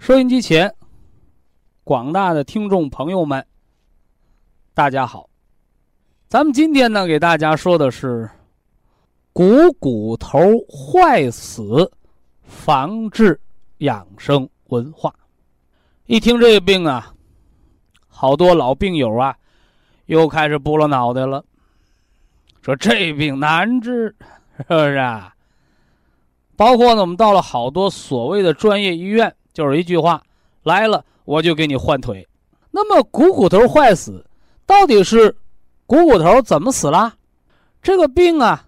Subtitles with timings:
[0.00, 0.74] 收音机前，
[1.84, 3.46] 广大的听众朋友们，
[4.72, 5.28] 大家好。
[6.26, 8.28] 咱们今天呢，给大家说的是
[9.34, 11.92] 股骨头坏死
[12.42, 13.38] 防治
[13.78, 15.14] 养生文化。
[16.06, 17.12] 一听这个病啊，
[18.08, 19.36] 好多老病友啊，
[20.06, 21.44] 又开始拨了脑袋了，
[22.62, 24.16] 说这病难治，
[24.56, 25.34] 是不是啊？
[26.56, 29.32] 包括呢，我们到了好多所谓的专业医院。
[29.52, 30.22] 就是一句话，
[30.62, 32.26] 来了我就给你换腿。
[32.70, 34.24] 那么股骨头坏死，
[34.64, 35.36] 到底是
[35.86, 37.14] 股骨头怎么死了？
[37.82, 38.66] 这个病啊，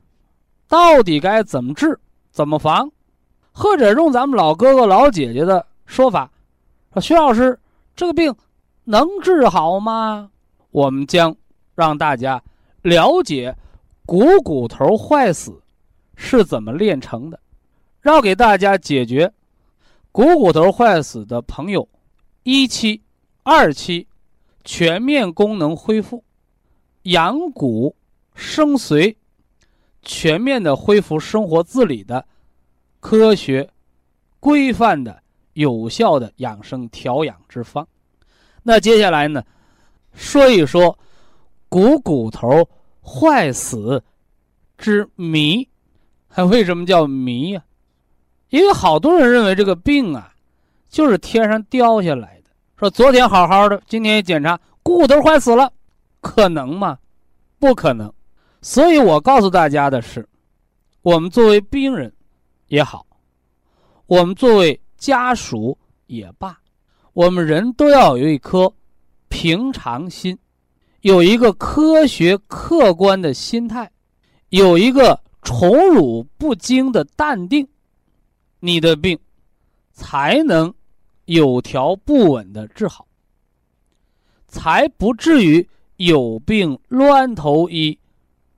[0.68, 1.98] 到底该怎么治、
[2.30, 2.90] 怎么防？
[3.52, 6.30] 或者用咱们老哥哥、老姐姐的说法，
[6.94, 7.58] 说徐老师，
[7.94, 8.34] 这个病
[8.84, 10.30] 能治好吗？
[10.70, 11.36] 我们将
[11.74, 12.42] 让大家
[12.80, 13.54] 了解
[14.06, 15.60] 股骨头坏死
[16.16, 17.38] 是怎么炼成的，
[18.04, 19.32] 要给大家解决。
[20.12, 21.88] 股骨头坏死的朋友，
[22.42, 23.02] 一期、
[23.42, 24.06] 二期
[24.62, 26.22] 全面功能恢复，
[27.04, 27.96] 养骨
[28.34, 29.16] 生髓，
[30.02, 32.26] 全面的恢复生活自理的
[33.00, 33.70] 科学、
[34.38, 35.22] 规范的
[35.54, 37.88] 有效的养生调养之方。
[38.62, 39.42] 那接下来呢，
[40.12, 40.98] 说一说
[41.70, 42.68] 股骨头
[43.02, 44.04] 坏死
[44.76, 45.66] 之谜，
[46.50, 47.64] 为什么叫谜呀？
[48.52, 50.30] 因为好多人认为这个病啊，
[50.90, 52.50] 就是天上掉下来的。
[52.76, 55.72] 说昨天好好的，今天一检查骨头坏死了，
[56.20, 56.98] 可能吗？
[57.58, 58.12] 不可能。
[58.60, 60.28] 所以我告诉大家的是，
[61.00, 62.12] 我们作为病人
[62.66, 63.06] 也好，
[64.04, 66.54] 我们作为家属也罢，
[67.14, 68.70] 我们人都要有一颗
[69.30, 70.38] 平常心，
[71.00, 73.90] 有一个科学客观的心态，
[74.50, 77.66] 有一个宠辱不惊的淡定。
[78.64, 79.18] 你的病
[79.90, 80.72] 才能
[81.24, 83.08] 有条不紊的治好，
[84.46, 87.98] 才不至于有病乱投医，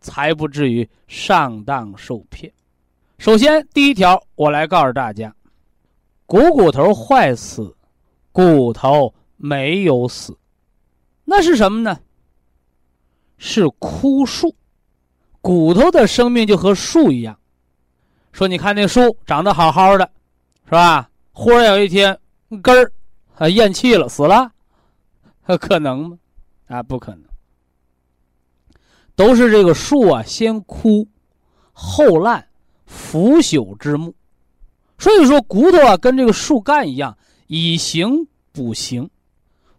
[0.00, 2.52] 才不至于上当受骗。
[3.16, 5.34] 首先，第一条，我来告诉大家：
[6.26, 7.74] 股骨头坏死，
[8.30, 10.36] 骨头没有死，
[11.24, 11.98] 那是什么呢？
[13.38, 14.54] 是枯树。
[15.40, 17.38] 骨头的生命就和树一样。
[18.34, 20.10] 说，你看那树长得好好的，
[20.64, 21.08] 是吧？
[21.30, 22.18] 忽然有一天
[22.60, 22.92] 根儿
[23.36, 24.50] 啊咽气了，死了，
[25.60, 26.18] 可能吗？
[26.66, 27.22] 啊，不可能。
[29.14, 31.06] 都是这个树啊，先枯
[31.72, 32.44] 后烂，
[32.86, 34.12] 腐朽之木。
[34.98, 39.08] 所以说，骨头啊，跟这个树干一样，以形补形。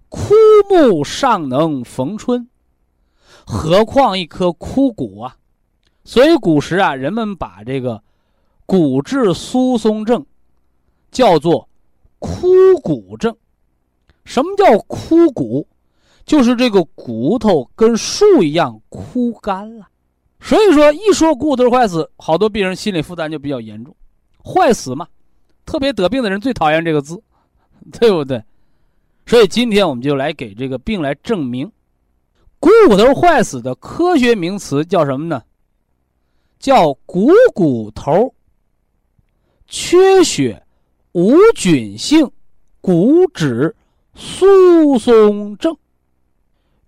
[0.08, 0.34] 枯
[0.70, 2.48] 木尚能逢春，
[3.46, 5.36] 何况一颗枯骨啊？
[6.06, 8.02] 所以古时啊，人们把这个。
[8.66, 10.26] 骨质疏松症
[11.12, 11.68] 叫做
[12.20, 12.48] 枯
[12.82, 13.36] 骨症。
[14.24, 15.68] 什么叫枯骨？
[16.26, 19.88] 就是这个骨头跟树一样枯干了。
[20.40, 23.96] 所以说，一说骨头坏死，好多病人心理负担就比较严重。
[24.44, 25.08] 坏死嘛，
[25.66, 27.22] 特别得病的人最讨厌这个字，
[28.00, 28.44] 对不对？
[29.26, 31.72] 所以今天我们就来给这个病来证明，
[32.60, 35.42] 股骨头坏死的科学名词叫什么呢？
[36.60, 38.35] 叫股骨头。
[39.68, 40.62] 缺血
[41.14, 42.30] 无菌性
[42.82, 43.76] 骨质
[44.14, 45.76] 疏松症，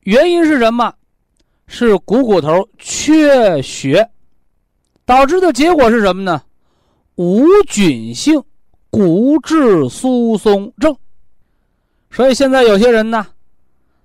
[0.02, 0.94] 原因是什么？
[1.68, 4.10] 是股骨头缺血
[5.06, 6.42] 导致的结果是什么呢？
[7.16, 8.42] 无菌性
[8.90, 10.96] 骨质疏松症。
[12.10, 13.28] 所以现在有些人呢，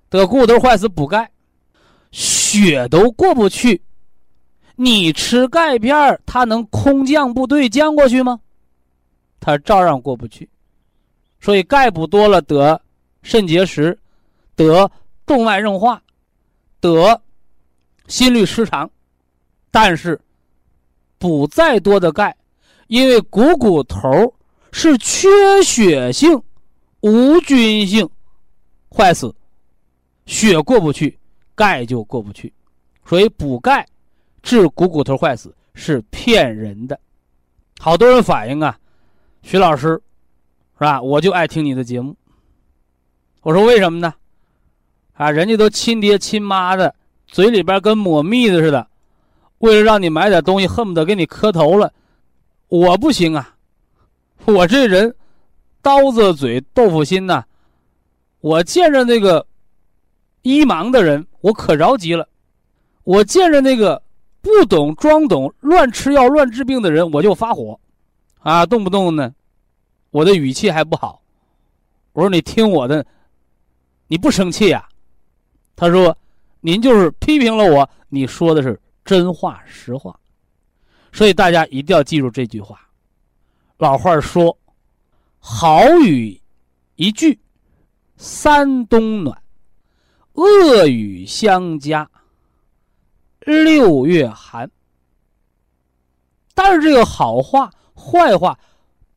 [0.08, 1.30] 得股骨头坏死补钙，
[2.10, 3.80] 血都过不去，
[4.74, 8.40] 你吃钙片它能空降部队降过去吗？
[9.42, 10.48] 他照样过不去，
[11.40, 12.80] 所以钙补多了得
[13.24, 13.98] 肾结石，
[14.54, 14.88] 得
[15.26, 16.00] 动脉硬化，
[16.78, 17.20] 得
[18.06, 18.88] 心律失常。
[19.72, 20.20] 但是
[21.18, 22.36] 补再多的钙，
[22.86, 24.32] 因为股骨头
[24.70, 25.28] 是缺
[25.64, 26.40] 血性、
[27.00, 28.08] 无菌性
[28.94, 29.34] 坏死，
[30.24, 31.18] 血过不去，
[31.56, 32.52] 钙就过不去，
[33.04, 33.84] 所以补钙
[34.40, 37.00] 治股骨头坏死是骗人的。
[37.80, 38.78] 好多人反映啊，
[39.42, 40.00] 徐老师，是
[40.78, 41.02] 吧？
[41.02, 42.16] 我就爱听你的节目。
[43.42, 44.14] 我说为什么呢？
[45.14, 46.94] 啊，人家都亲爹亲妈的，
[47.26, 48.86] 嘴里边跟抹蜜的似的。
[49.58, 51.92] 为了让你买点东西，恨不得给你磕头了，
[52.68, 53.54] 我不行啊！
[54.44, 55.14] 我这人
[55.82, 57.44] 刀子嘴豆腐心呐，
[58.40, 59.46] 我见着那个
[60.42, 62.24] 一盲的人，我可着急了；
[63.04, 64.02] 我见着那个
[64.40, 67.78] 不懂装懂、乱吃药、乱治病的人，我就发火，
[68.42, 69.34] 啊，动不动呢，
[70.10, 71.22] 我的语气还不好。
[72.12, 73.04] 我说你听我的，
[74.06, 74.88] 你不生气呀？
[75.74, 76.16] 他说
[76.60, 78.78] 您就是批评了我，你说的是。
[79.04, 80.16] 真话实话，
[81.12, 82.88] 所以大家一定要记住这句话。
[83.78, 84.56] 老话说
[85.40, 86.40] ：“好雨
[86.94, 87.36] 一句
[88.16, 89.42] 三冬暖，
[90.34, 92.08] 恶语相加
[93.40, 94.70] 六月寒。”
[96.54, 98.58] 但是这个好话、坏话，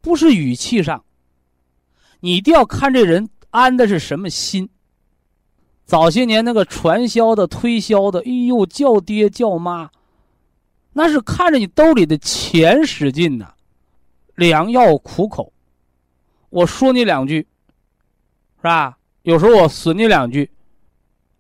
[0.01, 1.03] 不是语气上，
[2.19, 4.69] 你一定要看这人安的是什么心。
[5.85, 9.91] 早些年那个传销的、推销的，哎呦，叫爹叫妈，
[10.93, 13.53] 那是看着你兜里的钱使劲呐，
[14.35, 15.53] 良药苦口。
[16.49, 17.47] 我说你两句，
[18.57, 18.97] 是吧？
[19.21, 20.49] 有时候我损你两句，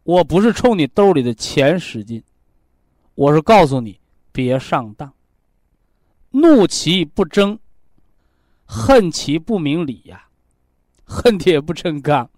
[0.03, 2.23] 我不是冲你兜里的钱使劲，
[3.15, 3.99] 我是告诉你
[4.31, 5.11] 别上当。
[6.35, 7.57] 怒其不争，
[8.65, 10.27] 恨其不明理呀，
[11.05, 12.29] 恨铁不成钢。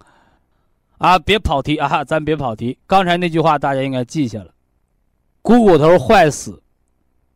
[0.99, 2.03] 啊，别跑题啊！
[2.03, 2.77] 咱别跑题。
[2.85, 4.53] 刚才那句话大家应该记下了。
[5.41, 6.61] 股骨头坏死，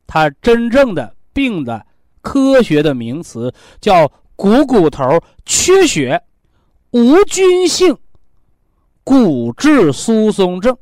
[0.05, 1.85] 它真正的病的
[2.21, 6.23] 科学的名词叫股骨头缺血
[6.91, 7.97] 无菌性
[9.03, 10.77] 骨质疏松症。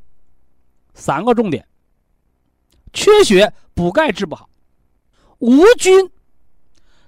[0.93, 1.65] 三个重点：
[2.91, 4.49] 缺血补钙治不好；
[5.39, 6.09] 无菌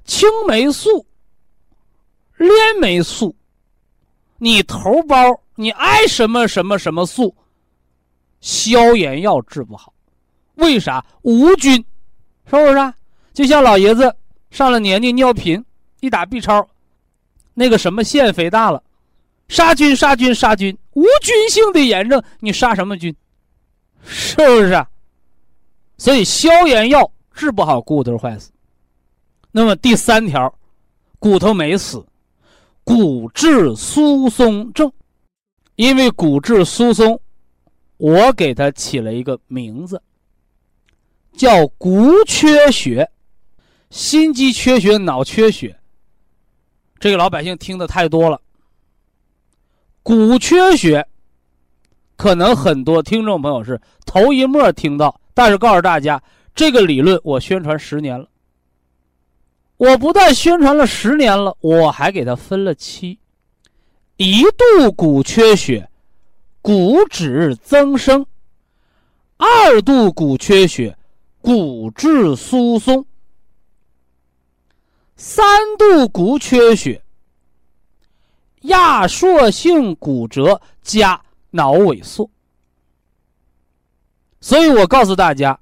[0.04, 1.06] 青霉素、
[2.38, 3.36] 链霉素，
[4.38, 5.40] 你头孢。
[5.56, 7.36] 你爱什么什么什么素，
[8.40, 9.94] 消炎药治不好，
[10.56, 11.06] 为啥？
[11.22, 11.74] 无菌，
[12.46, 12.94] 是不是？
[13.32, 14.16] 就像老爷子
[14.50, 15.64] 上了年纪尿频，
[16.00, 16.68] 一打 B 超，
[17.54, 18.82] 那个什么腺肥大了，
[19.50, 23.16] 杀菌杀菌杀菌，无菌性的炎症，你杀什么菌？
[24.04, 24.84] 是不是？
[26.00, 27.12] 所以消炎药
[27.42, 28.52] 治不好骨头坏死。
[29.52, 30.54] 那么第三条，
[31.18, 32.06] 骨头没死，
[32.84, 34.92] 骨质疏松症。
[35.76, 37.20] 因为骨质疏松，
[37.98, 40.00] 我给它起了一个名字，
[41.34, 43.10] 叫骨缺血、
[43.90, 45.76] 心肌缺血、脑缺血。
[47.00, 48.40] 这个老百姓听的太多了。
[50.04, 51.08] 骨缺血，
[52.16, 56.22] 可能很多听众朋友是头一末听到，但是告诉大家，
[56.54, 58.28] 这个理论我宣传十年了。
[59.78, 63.18] 我不但宣传了十年了，我还给它分了期。
[64.18, 65.90] 一度骨缺血，
[66.62, 68.24] 骨质增生；
[69.38, 70.96] 二度骨缺血，
[71.42, 73.04] 骨质疏松；
[75.16, 75.44] 三
[75.80, 77.02] 度骨缺血，
[78.62, 82.30] 压缩性骨折加脑萎缩。
[84.40, 85.60] 所以我告诉大家，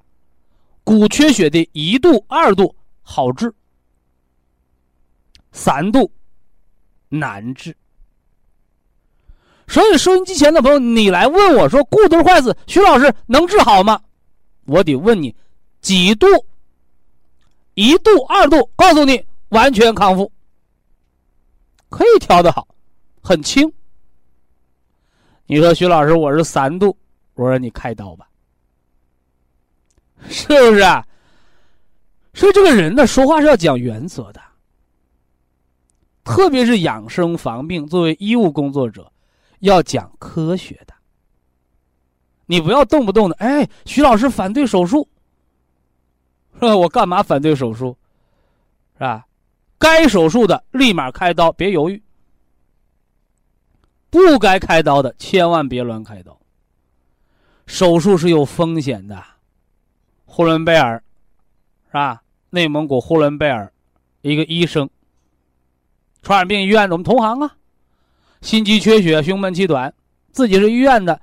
[0.90, 3.54] 骨缺血的一度、二度好治，
[5.52, 6.10] 三度
[7.08, 7.76] 难治。
[9.68, 14.02] 所以，收音机前的朋友，你来问我说：“骨头坏死，徐老师能治好吗？”
[14.66, 15.32] 我得问你，
[15.80, 16.26] 几度？
[17.74, 20.32] 一度、二度，告诉你完全康复，
[21.88, 22.66] 可以调的好，
[23.22, 23.72] 很轻。
[25.46, 26.96] 你说徐老师，我是三度，
[27.34, 28.28] 我说你开刀吧，
[30.28, 31.06] 是不是啊？
[32.34, 34.40] 所以这个人呢，说话是要讲原则的，
[36.24, 39.10] 特别是养生防病，作为医务工作者。
[39.60, 40.94] 要讲科学的，
[42.46, 45.06] 你不要动不动的哎，徐老师反对手术，
[46.54, 46.74] 是吧？
[46.74, 47.94] 我干嘛反对手术？
[48.94, 49.26] 是吧？
[49.78, 52.00] 该手术的立马开刀，别犹豫；
[54.08, 56.40] 不该开刀的千万别乱开刀。
[57.66, 59.22] 手术是有风险的。
[60.32, 61.02] 呼伦贝尔，
[61.88, 62.22] 是吧？
[62.50, 63.72] 内蒙古呼伦贝尔，
[64.22, 64.88] 一个医生，
[66.22, 67.56] 传染病医院的我们同行啊。
[68.40, 69.92] 心肌缺血、胸闷气短，
[70.30, 71.20] 自己是医院的，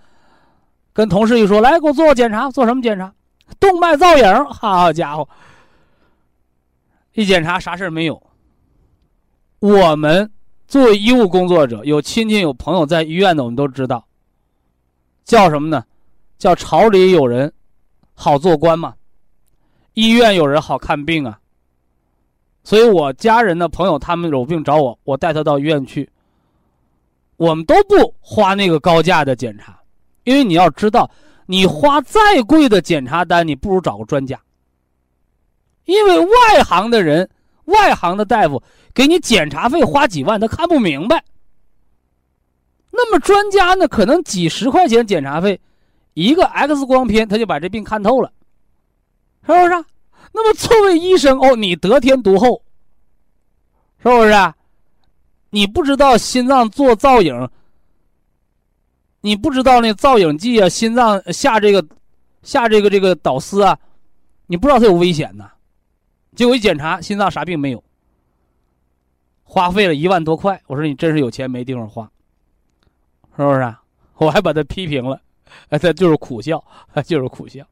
[0.91, 3.13] 跟同事一说，来给我做个检查，做什么检查？
[3.61, 4.45] 动脉造影。
[4.47, 5.27] 好家伙，
[7.13, 8.21] 一检查啥事没有。
[9.59, 10.29] 我们
[10.67, 14.05] 作为医务工作者，有亲戚有朋友在医院的，我们都知道，
[15.23, 15.85] 叫什么呢？
[16.37, 17.51] 叫朝里有人
[18.19, 18.95] 好做官嘛，
[19.93, 21.39] 医院有人好看病啊。
[22.63, 26.09] 所以我家人的朋友他们有病找我，我带他到医院去。
[27.37, 29.79] 我们都不花那个高价的检查，
[30.23, 31.09] 因为你要知道，
[31.45, 34.41] 你花再贵的检查单，你不如找个专家。
[35.85, 37.29] 因为外行的人，
[37.65, 38.61] 外行的大夫
[38.93, 41.23] 给你检查费花几万，他看不明白。
[42.89, 45.61] 那么专家呢，可能几十块钱检查费，
[46.17, 48.33] 一个 X 光片他就把这病看透了，
[49.45, 49.85] 是不是？
[50.33, 52.59] 那么作为医生哦，你得天独厚，
[54.01, 54.33] 是不是？
[55.51, 57.47] 你不知道心脏做造影，
[59.21, 61.87] 你不知道那造影剂啊，心脏下这个
[62.41, 63.77] 下这个这个导丝啊，
[64.47, 65.51] 你不知道它有危险呐。
[66.35, 67.83] 结果一检查，心脏啥病没有，
[69.43, 70.59] 花费了一万多块。
[70.65, 72.11] 我说你真是有钱没地方花，
[73.35, 73.75] 是不是？
[74.15, 75.21] 我还把他批评了，
[75.69, 76.63] 哎， 他就是苦笑，
[77.05, 77.65] 就是苦笑。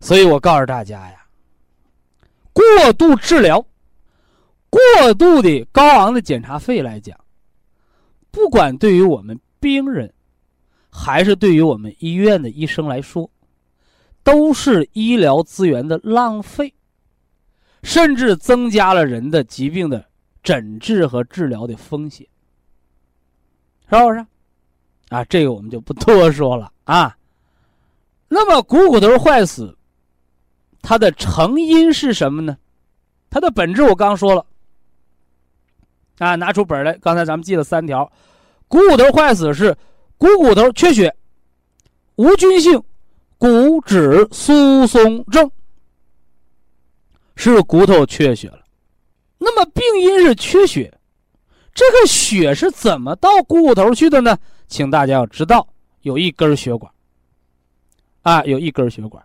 [0.00, 1.26] 所以我告诉大家呀，
[2.52, 3.64] 过度治疗。
[4.74, 7.16] 过度的高昂的检查费来讲，
[8.32, 10.12] 不管对于我们病人，
[10.90, 13.30] 还是对于我们医院的医生来说，
[14.24, 16.74] 都是医疗资源的浪费，
[17.84, 20.04] 甚至增加了人的疾病的
[20.42, 22.26] 诊治和治疗的风险，
[23.88, 24.26] 是不是？
[25.14, 27.16] 啊，这个我们就不多说了啊。
[28.26, 29.78] 那么股骨头坏死，
[30.82, 32.58] 它的成因是什么呢？
[33.30, 34.44] 它的本质我刚说了。
[36.18, 38.10] 啊，拿出本来，刚才咱们记了三条：
[38.66, 39.76] 股骨头坏死是
[40.18, 41.14] 股骨头缺血、
[42.16, 42.82] 无菌性
[43.38, 45.48] 骨质疏松症，
[47.36, 48.64] 是骨头缺血了。
[49.38, 50.92] 那么病因是缺血，
[51.72, 54.36] 这个血是怎么到股骨头去的呢？
[54.66, 55.66] 请大家要知道，
[56.02, 56.92] 有一根血管，
[58.22, 59.24] 啊，有一根血管，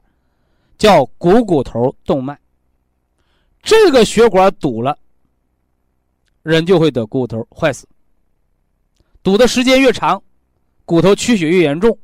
[0.77, 2.37] 叫股骨头动脉，
[3.61, 4.97] 这个血管堵了。
[6.41, 7.85] 人就会得股骨头坏死，
[9.21, 10.21] 堵的时间越长，
[10.85, 11.95] 骨头缺血越严重，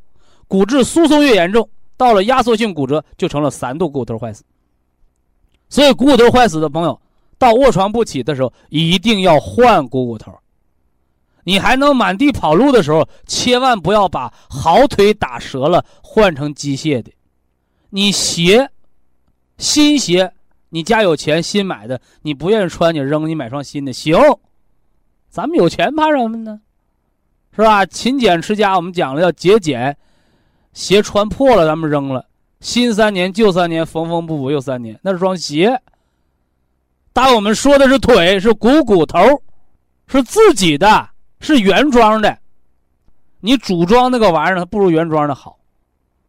[0.47, 4.43] 骨质疏松越严重，到了压缩性骨折就成了三度股骨头坏死。
[5.69, 7.01] 所以股骨头坏死的朋友，
[7.37, 10.37] 到卧床不起的时候，一定要换股骨头。
[11.45, 17.09] 你还能满地跑路的时候，千万不要把好腿打折了换成机械的。
[17.91, 18.69] 你鞋，
[19.57, 20.33] 新鞋。
[20.69, 24.17] 你家有钱新买的，你不愿意穿你扔，你买双新的行。
[25.29, 26.59] 咱们有钱怕什么呢？
[27.55, 27.85] 是吧？
[27.85, 29.95] 勤俭持家，我们讲了要节俭。
[30.73, 32.25] 鞋穿破了咱们扔了，
[32.59, 35.79] 新三年旧三年，缝缝补补又三年，那是双鞋。
[37.13, 39.41] 但我们说的是腿，是股骨头，
[40.07, 41.07] 是自己的，
[41.45, 42.35] 是原装的。
[43.39, 45.59] 你组装那个玩意儿，它不如原装的好。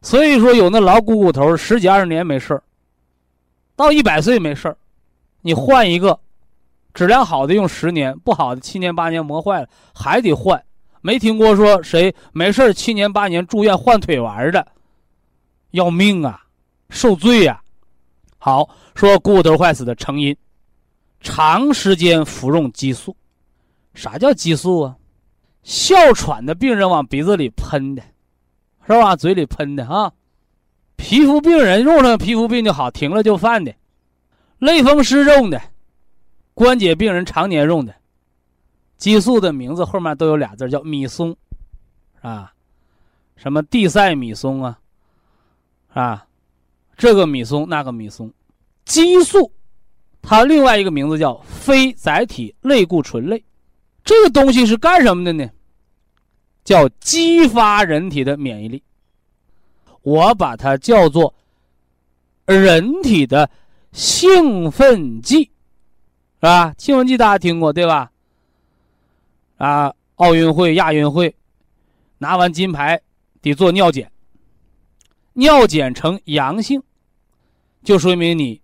[0.03, 2.63] 所以说，有那老股骨头，十几二十年没事儿。
[3.75, 4.77] 到一百岁没事儿，
[5.41, 6.21] 你换一个，
[6.93, 10.63] 质量好的用十年，不好的七年八年磨坏了还得换。
[11.01, 14.67] 没听过说谁没事七年八年住院换腿玩的，
[15.71, 16.43] 要命啊，
[16.91, 17.61] 受罪呀！
[18.39, 20.37] 好说股骨头坏死的成因，
[21.21, 23.17] 长时间服用激素。
[23.95, 24.97] 啥叫激素啊？
[25.67, 28.03] 哮喘的病人往鼻子里喷的，
[28.87, 29.17] 是吧？
[29.17, 30.13] 嘴里喷的啊。
[30.95, 33.73] 皮肤病人用上皮肤病就好，停了就犯的；
[34.59, 35.61] 类风湿用的，
[36.55, 37.93] 关节病人常年用的。
[38.97, 41.37] 激素的名字后面都有俩字，叫米松，
[42.23, 42.53] 啊，
[43.35, 44.79] 什么地塞米松啊，
[45.93, 46.27] 啊，
[46.97, 48.33] 这个米松那个米松。
[48.85, 49.51] 激素，
[50.23, 53.45] 它另外一个名字叫非甾体类固醇类，
[54.05, 55.51] 这个东西是干什么的呢？
[56.67, 58.83] 叫激发人体的免疫力。
[60.03, 61.33] 我把它叫做
[62.45, 63.49] 人体的
[63.93, 65.51] 兴奋剂，是
[66.41, 66.75] 吧？
[66.77, 68.11] 兴奋剂大家听过对吧？
[69.59, 71.35] 啊，奥运会、亚运会
[72.19, 73.01] 拿完金牌
[73.41, 74.11] 得做尿检，
[75.35, 76.83] 尿检呈阳性，
[77.85, 78.61] 就说明你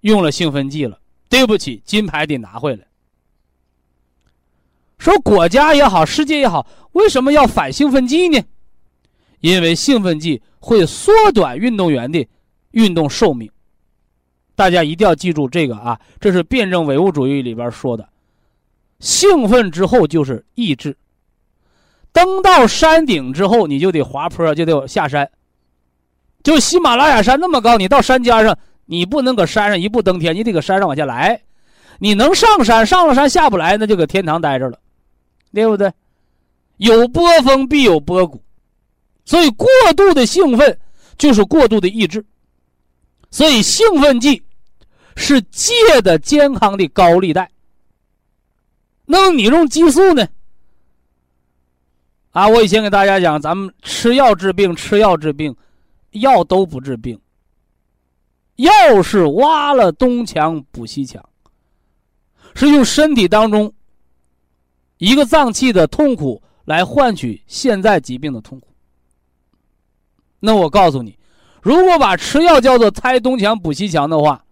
[0.00, 0.98] 用了兴奋剂了。
[1.28, 2.86] 对不起，金牌得拿回来。
[5.04, 8.42] 说国家也好，世界也好，为什么要反兴奋剂呢？
[9.40, 12.26] 因为兴奋剂会缩短运动员的
[12.70, 13.50] 运动寿命，
[14.56, 16.00] 大家一定要记住这个啊！
[16.18, 18.08] 这是辩证唯物主义里边说的。
[18.98, 20.96] 兴奋之后就是抑制。
[22.10, 25.30] 登到山顶之后，你就得滑坡，就得下山。
[26.42, 31.42] 就喜马拉雅山那么高，你到山尖上，你不能搁山上一步登天，你得搁山上往下来。
[31.98, 34.78] 你能上山，上了山下不来，那就搁天堂待着了，
[35.54, 35.92] 对不对？
[36.78, 38.42] 有波峰必有波谷，
[39.24, 40.76] 所以过度的兴奋
[41.16, 42.24] 就是过度的抑制。
[43.30, 44.42] 所以兴奋剂
[45.16, 47.48] 是借的健康的高利贷。
[49.06, 50.26] 那么你用激素呢？
[52.32, 55.54] 啊，我以前给大家讲，咱们吃药治病，吃药治病，
[56.10, 57.20] 药都不治病。
[58.56, 61.24] 药是挖了东墙补西墙，
[62.54, 63.72] 是用身体当中
[65.04, 68.68] 一个脏器的痛苦来换取现在疾病的痛苦。
[70.40, 71.18] 那我告诉你，
[71.60, 74.42] 如果把吃药叫做拆东墙补西墙的话，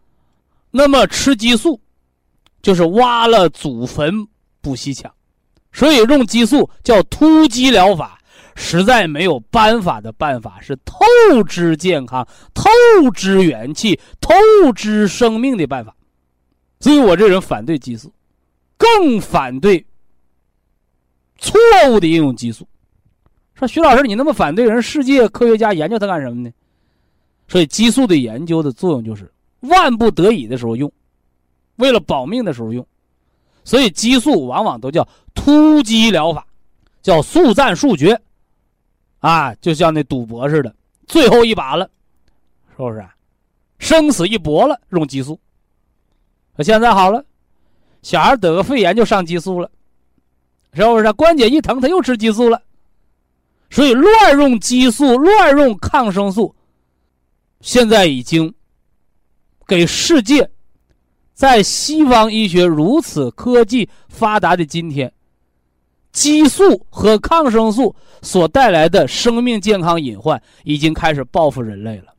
[0.70, 1.80] 那么吃激素
[2.60, 4.26] 就是挖了祖坟
[4.60, 5.10] 补西墙。
[5.72, 8.18] 所以用激素叫突击疗法，
[8.54, 12.68] 实在没有办法的办法，是透支健康、透
[13.14, 14.34] 支元气、透
[14.74, 15.96] 支生命的办法。
[16.78, 18.12] 所以我这人反对激素，
[18.76, 19.86] 更反对
[21.42, 22.66] 错误的应用激素。
[23.54, 26.50] 说徐老师，你那么反对人，世界科学家研究它干什么呢？
[27.48, 29.30] 所以激素的研究的作用就是
[29.60, 30.90] 万不得已的时候用，
[31.76, 32.86] 为了保命的时候用。
[33.64, 36.46] 所以激素往往都叫突击疗法，
[37.02, 38.18] 叫速战速决，
[39.20, 40.74] 啊，就像那赌博似的，
[41.06, 41.88] 最后一把了，
[42.70, 43.04] 是不是？
[43.78, 45.38] 生死一搏了，用激素。
[46.56, 47.24] 可现在好了，
[48.02, 49.70] 小孩得个肺炎就上激素了，
[50.74, 51.12] 是不是？
[51.12, 52.62] 关节一疼他又吃激素了，
[53.70, 56.54] 所以乱用激素、乱用抗生素，
[57.60, 58.54] 现在已经
[59.66, 60.50] 给世界。
[61.34, 65.12] 在西方医学如此科技发达的今天，
[66.12, 72.14] 激素和抗生素所带来的生命健康隐患已经开始报复人类了。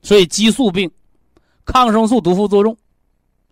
[0.00, 0.90] 所以，激素病、
[1.64, 2.76] 抗生素毒副作用，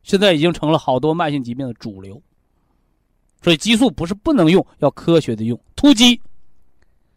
[0.03, 2.23] 现在已经成了好多慢性疾病的主流。
[3.42, 6.20] 所以，激素不是不能用，要科学的用，突击。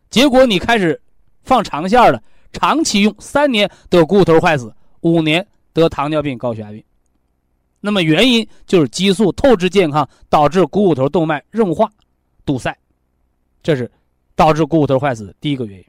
[0.10, 1.00] 结果你开始
[1.44, 6.84] 放长线了，长期用，三年得股骨头坏死，五年得糖尿病、高血压病。
[7.80, 11.88] 那么原因就是激素透支健康，导致股骨头动脉硬化、
[12.44, 12.76] 堵塞，
[13.62, 13.92] 这是
[14.36, 15.86] 导致股骨头坏死的第一个原因。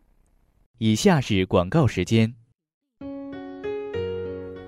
[0.79, 2.31] 以下是广告时间。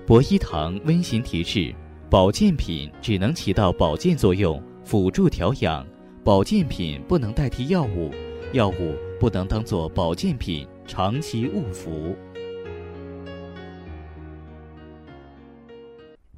[0.07, 1.71] 博一堂温馨提示：
[2.09, 5.85] 保健品只能起到保健作用，辅助调养；
[6.23, 8.09] 保健品不能代替药物，
[8.53, 12.17] 药物不能当做保健品长期误服。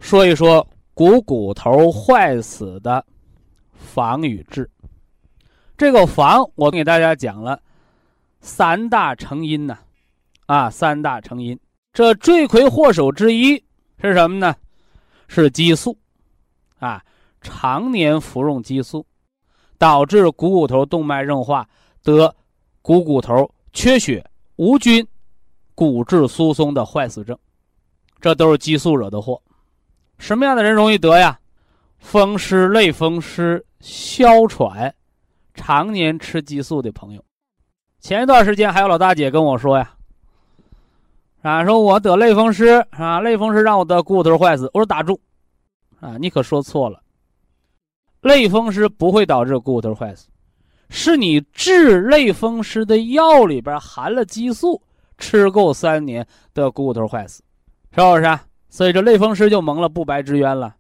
[0.01, 0.67] 说一说。
[0.93, 3.03] 股骨头坏死的
[3.71, 4.69] 防与治，
[5.77, 7.57] 这个防我给大家讲了
[8.41, 9.79] 三大成因呢，
[10.47, 11.57] 啊，三大成因，
[11.93, 13.55] 这罪魁祸首之一
[14.01, 14.53] 是什么呢？
[15.29, 15.97] 是激素，
[16.77, 17.01] 啊，
[17.41, 19.05] 常年服用激素，
[19.77, 21.67] 导致股骨头动脉硬化，
[22.03, 22.33] 得
[22.81, 24.25] 股骨头缺血、
[24.55, 25.05] 无菌、
[25.75, 27.37] 骨质疏松的坏死症，
[28.19, 29.41] 这都是激素惹的祸。
[30.17, 31.39] 什么样的人容易得呀？
[31.97, 34.93] 风湿、类风湿、哮喘，
[35.53, 37.23] 常年吃激素的朋友。
[37.99, 39.95] 前一段时间还有老大姐跟我说呀，
[41.41, 44.69] 啊，说我得类风湿啊，类风湿让我得股骨头坏死。
[44.73, 45.19] 我说打住，
[45.99, 47.00] 啊，你可说错了。
[48.21, 50.29] 类风湿不会导致股骨头坏死，
[50.89, 54.81] 是你治类风湿的药里边含了激素，
[55.17, 57.43] 吃够三年的股骨头坏死，
[57.91, 58.39] 是不是？
[58.69, 60.75] 所以这类风湿就蒙了不白之冤了，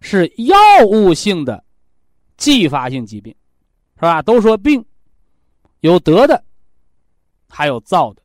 [0.00, 1.64] 是药物性的
[2.36, 3.34] 继发性疾病，
[3.96, 4.22] 是吧？
[4.22, 4.84] 都说病
[5.80, 6.44] 有得的，
[7.48, 8.22] 还有造的，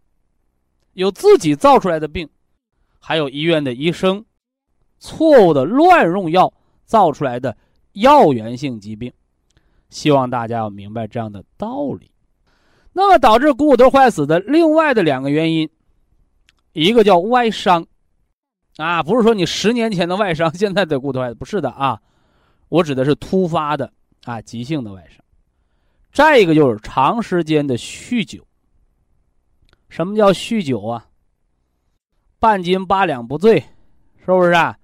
[0.94, 2.30] 有自己造出来的病，
[3.00, 4.24] 还有医院的医生
[5.00, 6.54] 错误的乱用药
[6.86, 7.56] 造出来的
[7.94, 9.12] 药源性疾病。
[9.90, 12.10] 希望大家要明白这样的道理。
[12.94, 15.70] 那么导致股骨头坏死的另外的两个原因，
[16.74, 17.86] 一个叫外伤。
[18.78, 22.02] 啊，不是说你十年前的外伤现在的骨头坏死，不是的啊，
[22.70, 23.92] 我指的是突发的
[24.24, 25.24] 啊急性的外伤。
[26.14, 28.46] 再一个就是长时间的酗酒。
[29.90, 31.06] 什么叫酗酒啊？
[32.40, 33.60] 半斤八两不醉，
[34.20, 34.78] 是不是啊？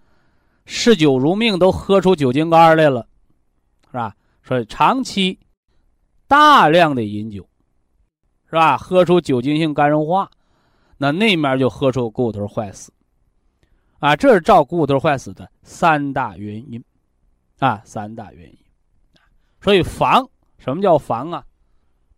[0.67, 3.07] 嗜酒如命，都喝出酒精肝来了，
[3.87, 4.13] 是吧？
[4.43, 5.39] 所以长期
[6.27, 7.47] 大量的饮酒，
[8.47, 8.77] 是吧？
[8.77, 10.29] 喝出酒精性肝硬化，
[10.97, 12.91] 那那面就喝出股骨头坏死。
[13.99, 16.83] 啊，这是照股骨头坏死的三大原因。
[17.59, 18.59] 啊，三大原因。
[19.61, 21.43] 所以防什么叫防啊？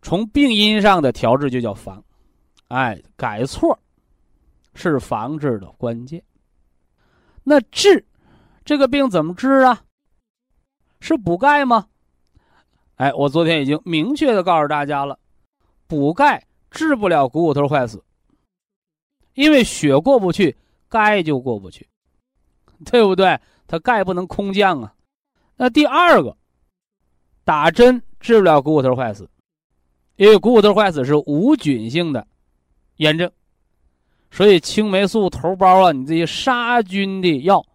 [0.01, 2.03] 从病因上的调治就叫防，
[2.69, 3.77] 哎，改错
[4.73, 6.23] 是防治的关键。
[7.43, 8.03] 那治
[8.69, 9.81] 这个病怎么治啊？
[10.99, 11.87] 是补钙吗？
[12.97, 15.17] 哎，我昨天已经明确的告诉大家了，
[15.87, 18.03] 补钙治不了股骨头坏死，
[19.33, 20.55] 因为血过不去，
[20.87, 21.89] 钙就过不去，
[22.85, 23.39] 对不对？
[23.65, 24.93] 它钙不能空降啊。
[25.55, 26.37] 那第二个，
[27.43, 29.27] 打针治不了股骨头坏死，
[30.15, 32.27] 因为股骨头坏死是无菌性的
[32.97, 33.31] 炎症，
[34.29, 37.65] 所以青霉素、头孢啊，你这些杀菌的药，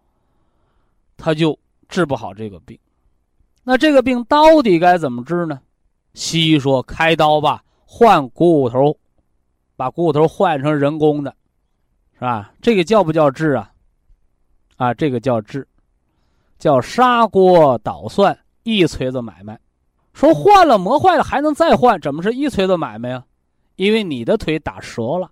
[1.17, 2.77] 他就治不好这个病。
[3.63, 5.59] 那这个病到底该怎么治呢？
[6.13, 8.97] 西医说开刀吧，换股骨头，
[9.75, 11.35] 把股骨头换成人工的，
[12.13, 12.53] 是吧？
[12.61, 13.71] 这个叫不叫治啊？
[14.77, 15.67] 啊，这个叫治，
[16.57, 19.59] 叫砂锅捣蒜，一锤子买卖。
[20.13, 23.25] 说换了磨坏了还能再换，怎么是一锤子买卖呀？
[23.75, 25.29] 因为你的腿打折了，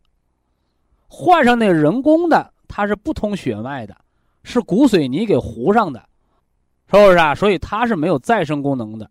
[1.07, 3.95] 换上那人工的，它是不通血脉的，
[4.43, 6.09] 是骨水泥给糊上的。
[6.85, 7.33] 是不是啊？
[7.33, 9.09] 所以它是没有再生功能的，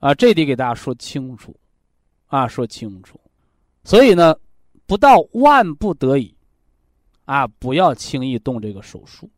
[0.00, 1.56] 啊，这得给大家说清楚，
[2.26, 3.18] 啊，说清楚。
[3.84, 4.36] 所以呢，
[4.84, 6.36] 不到万不得已，
[7.24, 9.30] 啊，不要轻易动这个手术，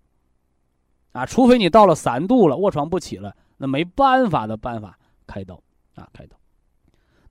[1.13, 5.63] 啊，除非你到了三度了，卧床不起了，那没办法的办法，开刀，
[5.95, 6.37] 啊，开刀。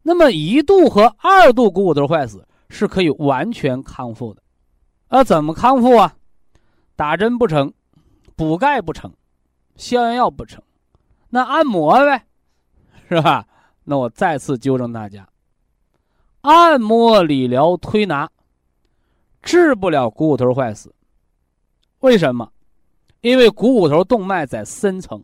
[0.01, 4.41] 那么一度和二度股骨头坏死是可以完全康复的，
[5.09, 6.15] 啊，怎么康复啊？
[6.95, 7.73] 打针不成，
[8.35, 9.13] 补钙不成。
[9.75, 10.63] 消炎药不成，
[11.29, 12.25] 那按摩呗，
[13.09, 13.45] 是吧？
[13.83, 15.27] 那我再次纠正大家，
[16.39, 18.31] 按摩、理疗、推拿
[19.41, 20.95] 治不了股骨头坏死。
[21.99, 22.49] 为什么？
[23.19, 25.21] 因为股骨头动脉在深层，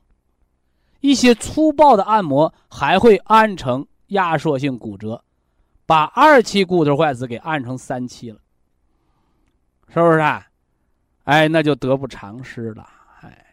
[1.00, 5.24] 一些粗暴的按摩还会按成压缩性骨折，
[5.86, 8.40] 把二期股骨头坏死给按成三期了，
[9.88, 10.20] 是不是？
[10.20, 10.46] 啊？
[11.24, 12.88] 哎，那就得不偿失了。
[13.22, 13.46] 哎，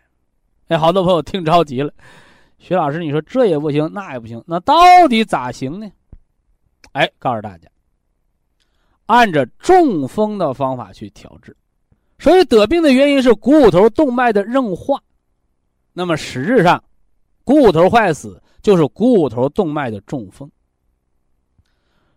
[0.68, 1.92] 哎好多朋友听着急了，
[2.58, 4.74] 徐老师，你说这也不行，那也不行，那到
[5.08, 5.90] 底咋行呢？
[6.92, 7.68] 哎，告诉大家，
[9.06, 11.56] 按着中风的方法去调治。
[12.18, 15.00] 所以得病的原因是股骨头动脉的硬化，
[15.92, 16.82] 那么实质上，
[17.44, 20.50] 股骨头坏死就是股骨头动脉的中风。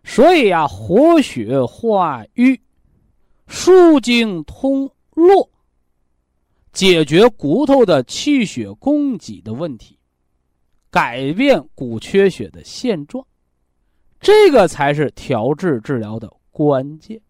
[0.02, 2.60] 所以呀，活血化瘀，
[3.46, 5.48] 舒经通络。
[6.72, 9.98] 解决骨头的气血供给的问题，
[10.90, 13.22] 改变骨缺血的现状，
[14.18, 17.20] 这个才是调治治疗的关键，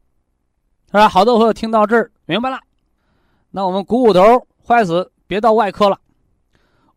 [0.87, 1.09] 是吧？
[1.09, 2.61] 好多朋友听到这儿明白了，
[3.51, 6.01] 那我们股骨头坏死别到外科了，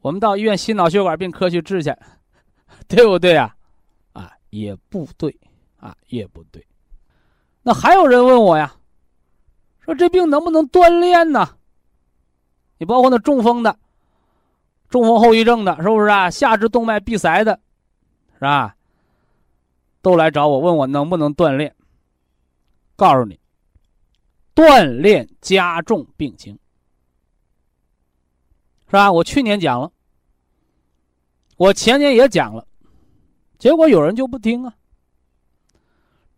[0.02, 1.91] 我们到医院心脑血管病科去治去，
[2.88, 3.56] 对不对呀？
[4.13, 5.36] 啊，也不对，
[5.78, 6.63] 啊，也不对。
[7.63, 8.76] 那还有人问我呀，
[9.86, 11.58] 说这病能不能锻炼呢？
[12.78, 13.78] 你包括那中风的、
[14.89, 16.30] 中风后遗症的，是不是啊？
[16.30, 17.60] 下肢动脉闭塞的，
[18.34, 18.76] 是吧？
[20.02, 21.74] 都来找我问我能不能锻炼。
[22.95, 23.39] 告诉你，
[24.54, 26.58] 锻炼加重病情，
[28.88, 29.12] 是吧？
[29.12, 29.91] 我去年讲了，
[31.58, 32.65] 我前年也讲了，
[33.58, 34.74] 结果有人就不听啊。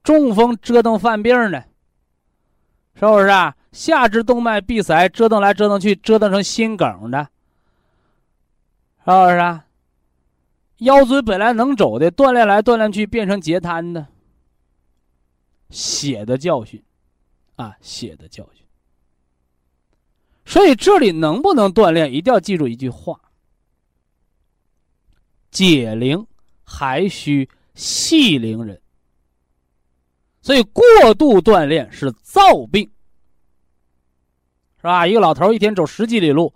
[0.03, 1.63] 中风折腾犯病呢，
[2.99, 3.55] 是不是啊？
[3.71, 7.29] 下肢动脉闭塞，折腾来折腾去，折腾成心梗的，
[8.99, 9.65] 是不是啊？
[10.77, 14.07] 腰椎本来能走的，锻炼来锻炼去，变成截瘫的。
[15.69, 16.81] 血的教训，
[17.55, 18.63] 啊，血的教训。
[20.45, 23.19] 所以这里能不能锻炼，一定要记住一句话：
[25.51, 26.25] 解铃
[26.63, 28.81] 还需系铃人。
[30.47, 30.81] 所以过
[31.15, 32.89] 度锻炼是造病。
[34.77, 35.05] 是吧？
[35.05, 36.53] 一个老头一天走十几里路，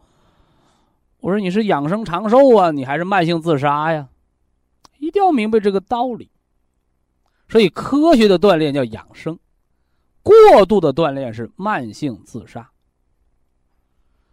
[1.19, 4.07] 我说你是养生长寿啊，你还是慢性自杀呀？
[4.99, 6.31] 一定要明白这个道理。
[7.49, 9.37] 所以科学的锻炼叫养生，
[10.23, 12.71] 过度的锻炼是慢性自杀。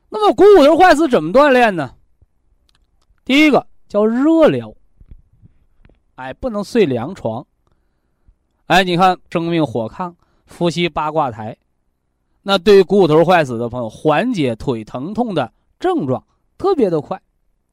[0.09, 1.97] 那么股骨头坏死怎么锻炼呢？
[3.25, 4.73] 第一个叫热疗，
[6.15, 7.45] 哎，不能睡凉床。
[8.69, 10.15] 哎，你看生命火炕，
[10.47, 11.57] 伏羲八卦台。
[12.43, 15.51] 那对于股骨头坏死的朋友，缓解腿疼痛的
[15.81, 16.23] 症状
[16.59, 17.19] 特别的快，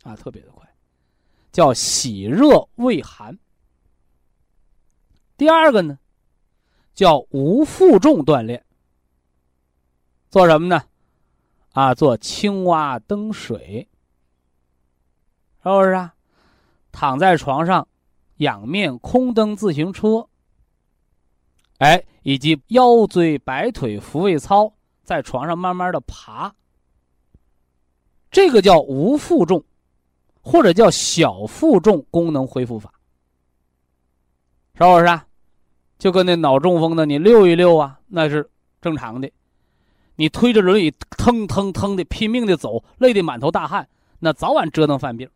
[0.04, 0.66] 啊，特别的快，
[1.52, 3.38] 叫喜热畏寒。
[5.36, 6.00] 第二个呢，
[6.94, 8.64] 叫无负重锻炼。
[10.30, 10.82] 做什么呢？
[11.74, 13.86] 啊，做青蛙蹬水。
[15.62, 16.16] 是不是啊？
[16.94, 17.86] 躺在床上，
[18.38, 20.30] 仰面空蹬自行车，
[21.80, 26.54] 哎，以及腰椎摆腿复位操，在床上慢慢的爬，
[28.32, 29.64] 这个叫无负重，
[30.42, 32.94] 或者叫小负重功能恢复法，
[34.76, 35.28] 是不是啊？
[35.98, 38.50] 就跟那脑中风的你溜一溜啊，那是
[38.82, 39.30] 正常的。
[40.16, 43.88] 你推着轮椅腾腾腾的拼命的走，累得满头大汗，
[44.20, 45.30] 那早晚折腾犯病。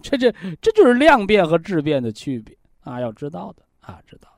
[0.00, 4.31] 这这这就是量变和质变的区别啊，要知道的啊，知道。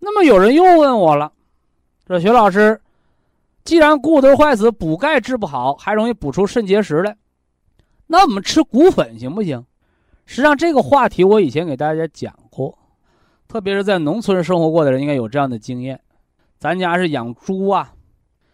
[0.00, 1.32] 那么有人又问我了，
[2.06, 2.80] 说徐老师，
[3.62, 7.16] 既然骨头坏死补钙治不好，还容易补出肾结石来，
[8.06, 9.64] 那我们吃骨粉行不行？
[10.26, 12.76] 实际上这个话题我以前给大家讲过，
[13.46, 16.00] 特别是在农村生活过的人应该有这样的经验。
[16.58, 17.92] 咱家是养猪啊，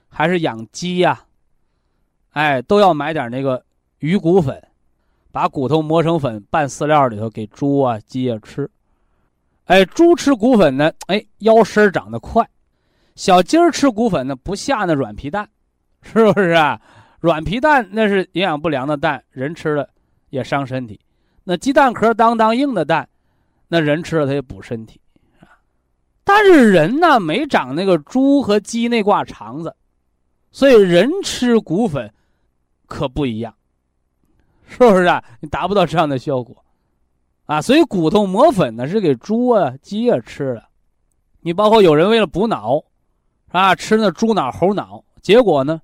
[0.09, 1.25] 还是养鸡呀？
[2.31, 3.65] 哎，都要买点那个
[4.01, 4.63] 鱼骨粉，
[5.31, 8.71] 把骨头磨成粉拌饲料里头给猪啊、鸡啊吃。
[9.67, 12.45] 哎，猪吃骨粉呢，哎，腰身长得快；
[13.15, 15.49] 小鸡儿吃骨粉呢，不下那软皮蛋，
[16.03, 16.81] 是不是啊？
[17.21, 19.89] 软皮蛋那是营养不良的蛋，人吃了
[20.31, 21.01] 也伤身体。
[21.43, 23.09] 那鸡蛋壳当当硬的蛋，
[23.67, 25.01] 那人吃了它也补身体。
[26.23, 29.75] 但是人呢，没长那个猪和鸡那挂肠子，
[30.53, 32.13] 所以人吃骨粉
[32.87, 33.53] 可不一样，
[34.69, 35.23] 是不是啊？
[35.41, 36.65] 你达不到这样的效果
[37.47, 37.63] 啊！
[37.63, 40.65] 所以骨头磨粉呢是给猪啊、鸡啊吃的。
[41.41, 42.83] 你包括有人为了补脑，
[43.49, 45.81] 啊，吃那猪脑、猴脑，结果呢，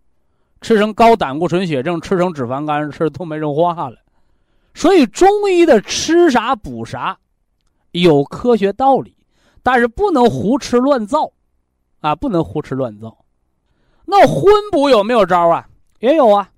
[0.60, 3.96] 吃成高胆固醇血症，吃成脂肪肝，吃都没人化了。
[4.74, 7.18] 所以中医的吃啥补啥，
[7.92, 9.16] 有科学道理。
[9.62, 11.30] 但是不能胡吃乱造，
[12.00, 13.16] 啊，不能胡吃乱造。
[14.04, 15.68] 那荤补有没有招啊？
[16.00, 16.50] 也有啊，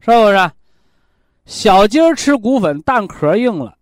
[0.00, 0.50] 是不是？
[1.46, 3.76] 小鸡儿吃骨粉，蛋壳硬了；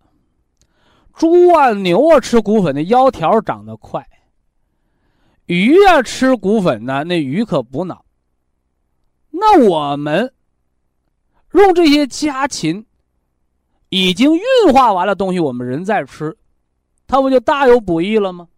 [1.14, 4.02] 猪啊、牛啊吃骨粉的腰条长得快；
[5.46, 8.04] 鱼啊吃骨粉呢，那鱼可补脑。
[9.30, 10.32] 那我们
[11.52, 12.84] 用这些家禽
[13.90, 16.36] 已经运化完了东西，我们人在吃。
[17.06, 18.48] 它不就大有补益了吗？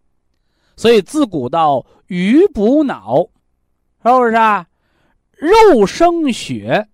[0.75, 3.21] 所以自古到鱼补脑，
[4.03, 4.65] 是不是啊？
[5.31, 6.87] 肉生血，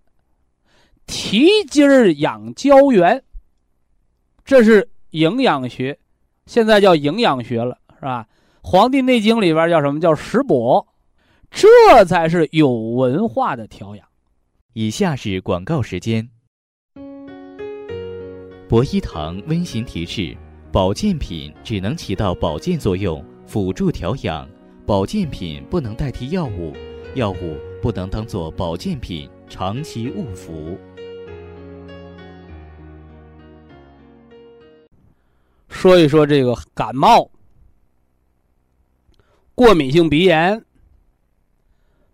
[1.11, 3.21] 提筋儿养胶原，
[4.45, 5.99] 这是营养学，
[6.45, 8.23] 现在叫营养学了，是吧？
[8.63, 10.87] 《黄帝内经》里边叫什么叫食补，
[11.49, 11.67] 这
[12.05, 14.07] 才是有文化的调养。
[14.71, 16.29] 以下是广告时间。
[18.69, 20.35] 博一堂温馨提示。
[20.71, 24.47] 保健品只能起到保健作用，辅助调养。
[24.85, 26.73] 保健品不能代替药物，
[27.13, 30.77] 药物不能当做保健品长期误服。
[35.81, 37.31] 说一说这个感冒、
[39.55, 40.63] 过敏性鼻炎、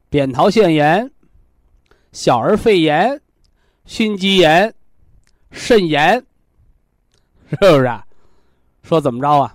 [0.07, 1.11] 扁桃腺炎、
[2.13, 3.21] 小儿肺炎、
[3.83, 4.73] 心肌炎、
[5.51, 6.25] 肾炎，
[7.49, 8.07] 是不是啊？
[8.83, 9.53] 说怎么着啊？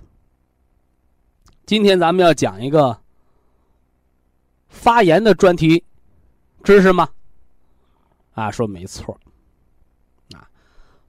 [1.65, 2.95] 今天咱们要讲一个
[4.67, 5.83] 发炎的专题，
[6.63, 7.09] 知识吗？
[8.33, 9.19] 啊，说没错
[10.35, 10.47] 啊，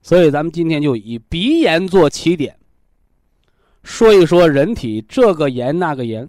[0.01, 2.57] 所以咱们今天就以鼻炎做起点，
[3.85, 6.27] 说一说人体这个炎那个炎，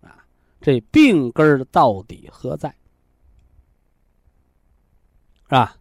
[0.00, 0.24] 啊，
[0.60, 2.72] 这病根到底何在？
[5.48, 5.76] 是吧？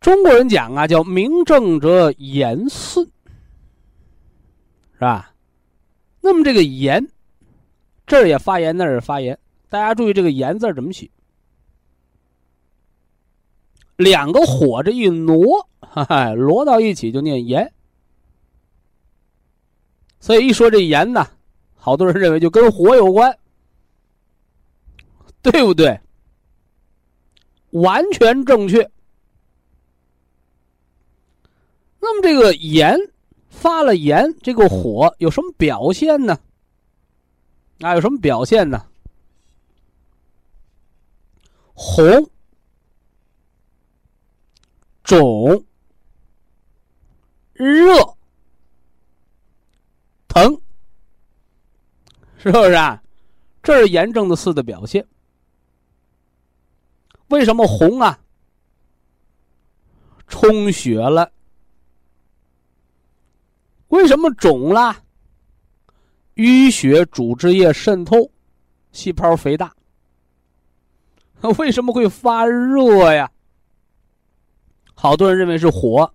[0.00, 3.06] 中国人讲啊，叫明正则言顺，
[4.94, 5.34] 是吧？
[6.20, 7.06] 那么这个言，
[8.06, 9.38] 这儿也发言，那儿也发言。
[9.68, 11.10] 大家注意这个“言”字怎么写？
[13.96, 17.72] 两个火这一挪，哈哈，挪到一起就念言。
[20.26, 21.24] 所以一说这言呢，
[21.76, 23.38] 好多人认为就跟火有关，
[25.40, 26.00] 对不对？
[27.70, 28.90] 完全正确。
[32.00, 32.98] 那么这个炎
[33.50, 36.36] 发了炎，这个火有什么表现呢？
[37.78, 38.84] 啊，有什么表现呢？
[41.72, 42.28] 红、
[45.04, 45.64] 肿、
[47.52, 48.15] 热、
[50.36, 50.60] 疼，
[52.36, 53.02] 是不是啊？
[53.62, 55.02] 这是炎症的四的表现。
[57.28, 58.20] 为什么红啊？
[60.28, 61.32] 充血了。
[63.88, 64.94] 为什么肿了？
[66.34, 68.30] 淤血、组织液渗透，
[68.92, 69.74] 细胞肥大。
[71.56, 73.32] 为什么会发热呀？
[74.94, 76.12] 好多人认为是火，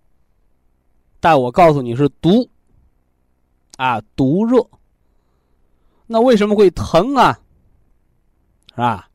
[1.20, 2.48] 但我告诉你是毒。
[3.78, 4.66] 啊，毒热。
[6.08, 7.40] 那为什么会疼啊？
[8.72, 9.10] 是吧？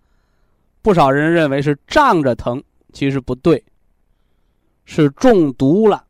[0.82, 3.64] 不少人认为是胀着疼，其实不对，
[4.84, 6.04] 是中毒了。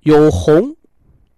[0.00, 0.74] 有红，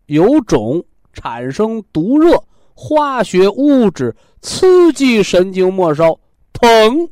[0.07, 2.43] 有肿，产生毒热，
[2.75, 6.19] 化学物质刺激神经末梢，
[6.53, 7.11] 疼。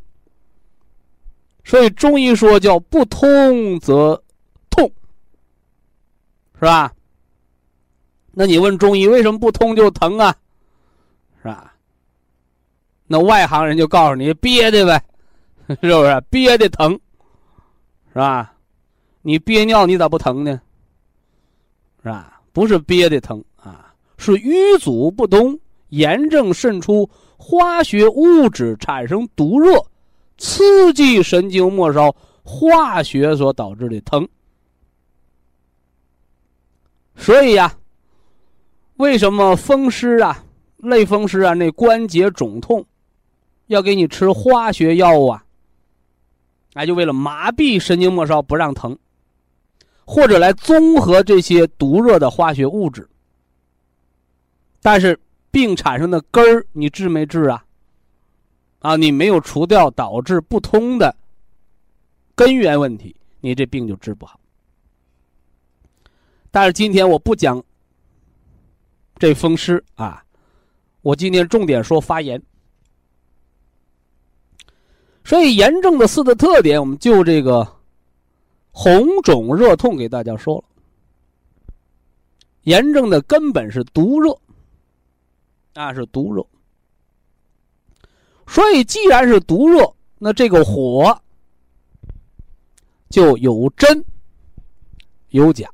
[1.65, 4.23] 所以中医说叫不通则
[4.69, 4.91] 痛，
[6.55, 6.93] 是吧？
[8.35, 10.35] 那你问中医为什么不通就疼啊？
[11.43, 11.75] 是吧？
[13.07, 15.05] 那外行人就告诉你憋的呗，
[15.83, 16.99] 是不是憋的疼？
[18.09, 18.55] 是吧？
[19.23, 20.61] 你憋尿你咋不疼呢？
[22.03, 22.41] 是吧？
[22.53, 29.85] 不是憋的疼啊，是瘀阻不通，炎症渗出，化学物质产生毒热，
[30.39, 34.27] 刺激神经末梢，化学所导致的疼。
[37.17, 37.75] 所以呀，
[38.97, 40.45] 为什么风湿啊、
[40.77, 42.87] 类风湿啊那关节肿痛，
[43.67, 45.45] 要给你吃化学药物啊？
[46.75, 48.97] 那就为了麻痹神经末梢，不让疼。
[50.07, 53.09] 或者来综合这些毒热的化学物质，
[54.83, 55.19] 但是
[55.51, 57.65] 病产生的根儿你治没治啊？
[58.81, 61.17] 啊，你没有除掉导致不通的
[62.35, 64.39] 根源问题，你这病就治不好。
[66.51, 67.65] 但是今天我不讲
[69.19, 70.25] 这风湿啊，
[71.03, 72.43] 我今天重点说发炎。
[75.25, 77.67] 所以炎症的四个特点，我们就这个。
[78.77, 80.65] 红肿热痛给大家说了，
[82.63, 84.37] 炎症的根本是毒热，
[85.75, 86.45] 啊是毒热。
[88.49, 91.17] 所以既然是毒热，那这个火
[93.11, 94.05] 就有真
[95.29, 95.71] 有假。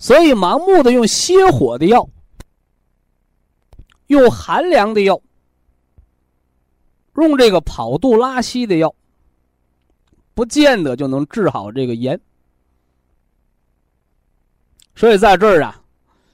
[0.00, 2.08] 所以盲目的用泻火的药，
[4.08, 5.20] 用寒凉的药，
[7.14, 8.92] 用这个跑肚拉稀的药。
[10.32, 12.18] 不见得就能治好这个炎，
[14.94, 15.82] 所以在这儿啊，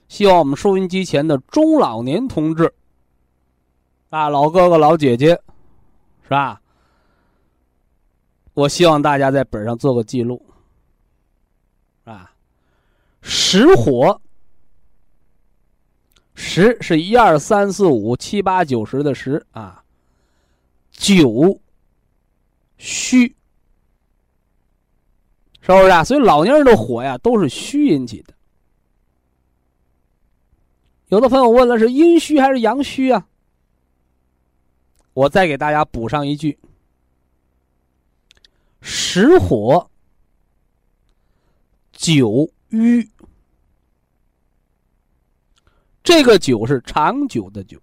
[0.07, 2.73] 希望我们收音机前的中老年同志，
[4.09, 5.31] 啊，老哥哥老姐姐，
[6.23, 6.61] 是吧？
[8.53, 10.41] 我希望大家在本上做个记录，
[13.29, 14.21] 实火，
[16.33, 19.83] 十是一二三四五七八九十的十啊，
[20.91, 21.59] 九
[22.77, 23.27] 虚。
[25.59, 26.05] 是不是啊？
[26.05, 28.33] 所以老年人的火呀，都是虚引起的。
[31.09, 33.27] 有的朋友问了，是阴虚还是阳虚啊？
[35.13, 36.57] 我再给大家补上一句：
[38.79, 39.89] 实火
[41.91, 43.09] 久瘀，
[46.07, 47.77] 这个酒是长久的久。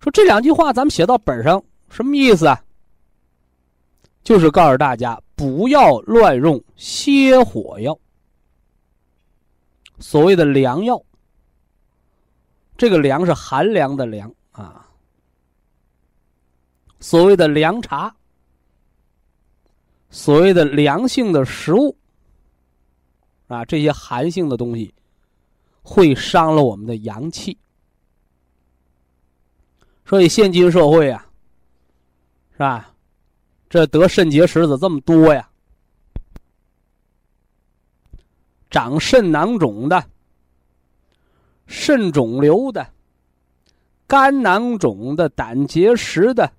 [0.00, 2.62] 说这两句话，咱们写到本上，什么意思啊？
[4.22, 7.98] 就是告诉大家不要乱用泻火药。
[9.98, 11.02] 所谓的凉药，
[12.76, 14.86] 这个凉是寒凉的凉啊。
[17.00, 18.14] 所谓的凉茶，
[20.10, 21.96] 所谓的凉性的食物
[23.46, 24.94] 啊，这些寒性的东西
[25.88, 27.56] 会伤了我们的阳气。
[30.04, 31.26] 所以现今社会啊，
[32.52, 32.94] 是吧？
[33.70, 35.48] 这得肾结石的这么多呀？
[38.70, 40.04] 长肾囊肿的、
[41.66, 42.86] 肾肿瘤的、
[44.06, 46.52] 肝囊肿的、胆结石的，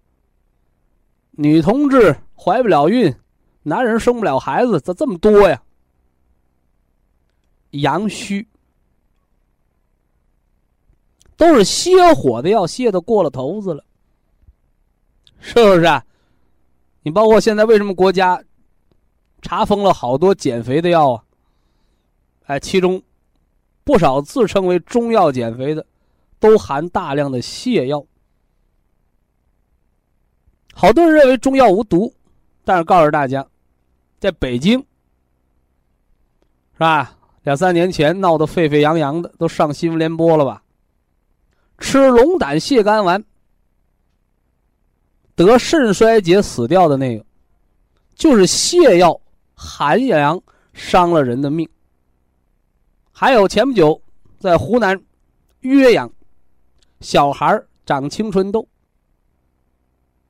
[1.31, 3.15] 女同志怀不了孕，
[3.61, 5.61] 男人生不了孩子，咋这么多呀？
[7.71, 8.47] 阳虚，
[11.39, 13.81] 都是泻火的药，泻的过了头子了，
[15.39, 16.03] 是不是啊？
[17.03, 18.43] 你包括现在为什么国家
[19.41, 21.23] 查封了好多减肥的药啊？
[22.47, 23.01] 哎，其中
[23.85, 25.85] 不少自称为中药减肥的，
[26.41, 28.05] 都含大量的泻药。
[30.73, 32.13] 好多人认为中药无毒，
[32.65, 33.47] 但是告诉大家，
[34.19, 34.77] 在北京
[36.73, 37.17] 是吧？
[37.43, 40.61] 两三年前闹得沸沸扬扬的，都上新闻联播了吧？
[41.79, 43.23] 吃龙胆泻肝丸。
[45.35, 47.25] 得肾衰竭死掉的那个，
[48.13, 49.19] 就是泻药
[49.55, 50.41] 寒凉
[50.73, 51.67] 伤了人的命。
[53.11, 54.01] 还有前不久
[54.37, 55.01] 在湖南
[55.61, 56.11] 岳阳，
[56.99, 58.67] 小孩长青春痘。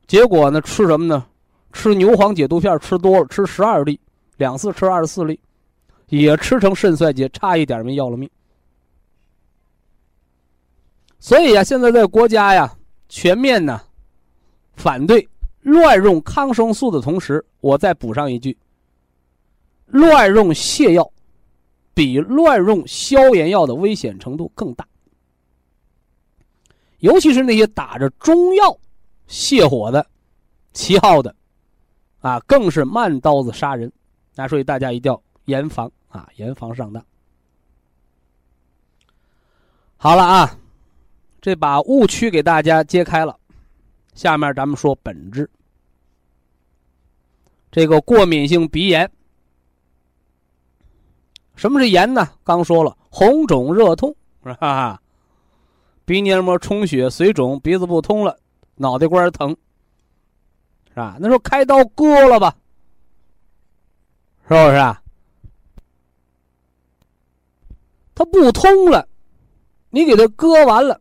[0.05, 1.25] 结果呢，吃什么呢？
[1.71, 3.99] 吃牛黄解毒片吃多了，吃十二粒，
[4.37, 5.39] 两次吃二十四粒，
[6.07, 8.29] 也吃成肾衰竭，差一点没要了命。
[11.19, 12.73] 所以呀，现在在国家呀，
[13.09, 13.81] 全面呢
[14.75, 15.27] 反对
[15.61, 18.57] 乱用抗生素的同时，我再补上一句：
[19.87, 21.11] 乱用泻药
[21.93, 24.87] 比乱用消炎药的危险程度更大。
[26.99, 28.77] 尤其是那些打着中药
[29.27, 30.05] 泻火的、
[30.73, 31.35] 旗号的，
[32.19, 33.91] 啊，更是慢刀子杀人。
[34.35, 37.05] 那所以大家一定要严防啊，严防上当。
[39.97, 40.58] 好了啊。
[41.41, 43.37] 这把误区给大家揭开了，
[44.13, 45.49] 下面咱们说本质。
[47.71, 49.09] 这个过敏性鼻炎，
[51.55, 52.29] 什么是炎呢？
[52.43, 54.13] 刚说了，红肿热痛
[54.43, 55.01] 是吧？
[56.03, 58.37] 鼻黏膜充血、水肿，鼻子不通了，
[58.75, 59.55] 脑袋瓜疼，
[60.89, 61.17] 是吧？
[61.19, 62.55] 那时候开刀割了吧？
[64.43, 65.01] 是不是啊？
[68.15, 69.07] 它不通了，
[69.91, 70.99] 你给它割完了。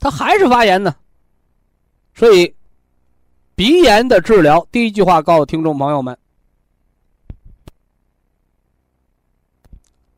[0.00, 0.96] 它还是发炎呢，
[2.14, 2.52] 所以
[3.54, 6.18] 鼻炎的治疗，第一句话告诉听众朋友们：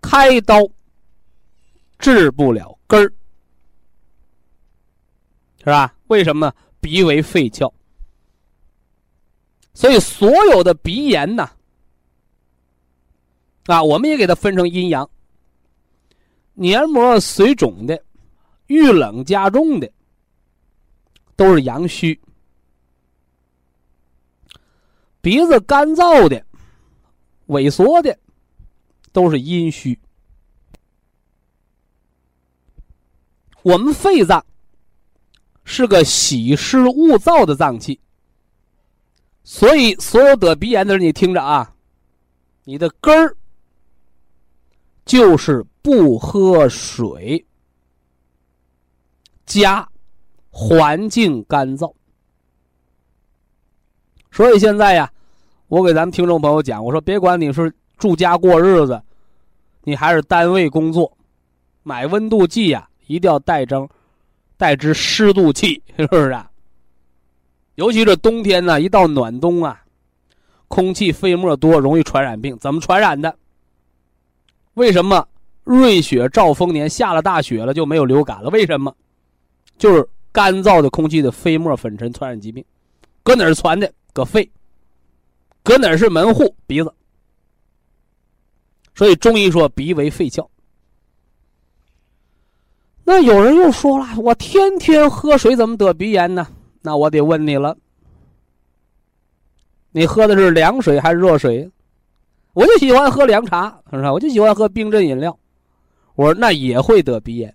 [0.00, 0.60] 开刀
[1.98, 3.12] 治不了根儿，
[5.58, 5.92] 是吧？
[6.06, 6.54] 为什么？
[6.80, 7.72] 鼻为肺窍，
[9.72, 11.50] 所以所有的鼻炎呢，
[13.66, 15.08] 啊，我们也给它分成阴阳，
[16.54, 18.02] 黏膜水肿的。
[18.72, 19.92] 遇冷加重的
[21.36, 22.18] 都是阳虚，
[25.20, 26.42] 鼻子干燥的、
[27.48, 28.18] 萎缩的
[29.12, 29.98] 都是阴虚。
[33.62, 34.42] 我们肺脏
[35.64, 38.00] 是个喜湿恶燥的脏器，
[39.44, 41.76] 所以所有得鼻炎的人，你听着啊，
[42.64, 43.36] 你的根儿
[45.04, 47.44] 就是不喝水。
[49.46, 49.88] 家
[50.50, 51.92] 环境干燥，
[54.30, 55.10] 所以现在呀，
[55.68, 59.02] 我给咱们听众朋友讲，我说别管你是住家过日子，
[59.84, 61.16] 你还是单位工作，
[61.82, 63.88] 买温度计呀，一定要带张
[64.56, 66.50] 带支湿度计，是不是啊？
[67.74, 69.82] 尤其是冬天呢，一到暖冬啊，
[70.68, 72.56] 空气飞沫多，容易传染病。
[72.58, 73.34] 怎么传染的？
[74.74, 75.26] 为什么
[75.64, 78.50] 瑞雪兆丰年下了大雪了就没有流感了？
[78.50, 78.94] 为什么？
[79.78, 82.64] 就是干燥的空气的飞沫粉尘传染疾病，
[83.22, 83.92] 搁哪儿传的？
[84.12, 84.48] 搁肺。
[85.62, 86.54] 搁哪儿是门户？
[86.66, 86.92] 鼻子。
[88.94, 90.46] 所以中医说鼻为肺窍。
[93.04, 96.46] 那有人又说了，我天天喝水怎么得鼻炎呢？
[96.82, 97.76] 那我得问你了，
[99.90, 101.70] 你喝的是凉水还是热水？
[102.52, 104.12] 我就喜欢喝凉茶，是吧？
[104.12, 105.36] 我就喜欢喝冰镇饮料。
[106.14, 107.54] 我说那也会得鼻炎。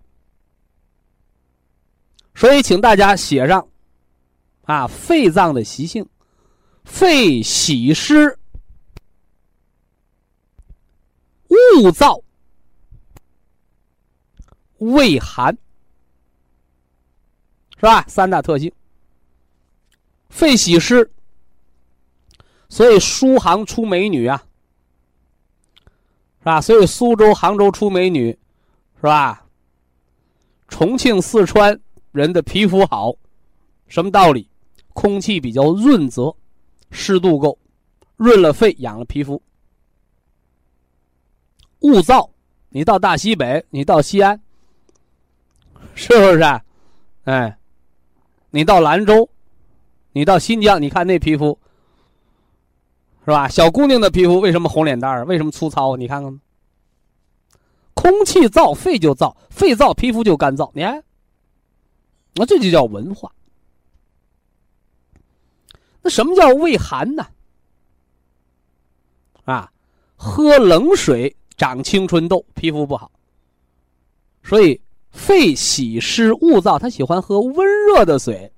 [2.38, 3.68] 所以，请大家写上，
[4.66, 6.08] 啊，肺脏的习性，
[6.84, 8.38] 肺喜湿，
[11.48, 12.22] 恶燥，
[14.78, 15.58] 胃寒，
[17.78, 18.04] 是吧？
[18.08, 18.72] 三大特性。
[20.30, 21.12] 肺喜湿，
[22.70, 24.44] 所以苏杭出美女啊，
[26.38, 26.62] 是吧？
[26.62, 28.38] 所以苏州、杭州出美女，
[28.98, 29.44] 是吧？
[30.68, 31.82] 重庆、四川。
[32.18, 33.14] 人的皮肤好，
[33.88, 34.50] 什么道理？
[34.94, 36.36] 空气比较润泽，
[36.90, 37.56] 湿度够，
[38.16, 39.40] 润了肺，养了皮肤。
[41.82, 42.28] 雾燥，
[42.70, 44.42] 你到大西北，你到西安，
[45.94, 46.62] 是不是？
[47.26, 47.56] 哎，
[48.50, 49.30] 你到兰州，
[50.12, 51.56] 你到新疆，你看那皮肤，
[53.26, 53.48] 是吧？
[53.48, 55.24] 小姑娘的皮肤为什么红脸蛋儿？
[55.26, 55.96] 为什么粗糙？
[55.96, 56.42] 你看看，
[57.94, 60.72] 空气燥，肺就燥，肺燥，皮肤就干燥。
[60.74, 61.04] 你看。
[62.38, 63.32] 那这就叫文化。
[66.02, 67.26] 那什么叫胃寒呢？
[69.46, 69.72] 啊，
[70.16, 73.12] 喝冷水长青春痘，皮肤不好。
[74.44, 74.80] 所以
[75.10, 78.52] 肺喜湿恶燥，他喜欢喝温热的水，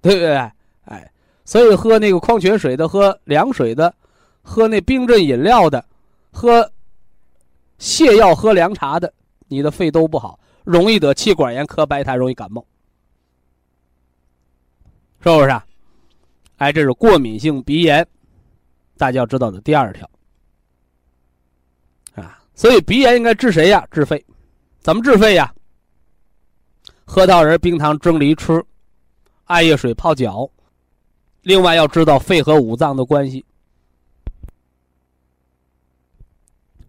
[0.00, 0.36] 对不对？
[0.84, 1.12] 哎，
[1.44, 3.94] 所以喝那个矿泉水的，喝凉水的，
[4.42, 5.84] 喝那冰镇饮料的，
[6.30, 6.70] 喝
[7.78, 9.12] 泻药、喝凉茶的，
[9.48, 10.38] 你的肺都不好。
[10.68, 12.62] 容易得气管炎、咳白痰，容易感冒，
[15.22, 15.48] 是不是？
[15.48, 15.64] 啊？
[16.58, 18.06] 哎，这是过敏性鼻炎，
[18.98, 20.10] 大家要知道的第二条
[22.16, 22.38] 啊。
[22.54, 23.88] 所以鼻炎应该治谁呀？
[23.90, 24.22] 治肺，
[24.78, 25.54] 怎么治肺呀？
[27.06, 28.62] 核桃仁、冰糖蒸梨吃，
[29.44, 30.50] 艾叶水泡脚。
[31.40, 33.42] 另外要知道肺和五脏的关系。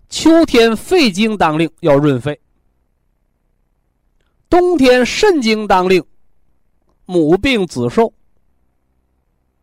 [0.10, 2.34] 秋天肺经当令，要润肺；
[4.50, 6.04] 冬天肾经当令，
[7.06, 8.14] 母病子受。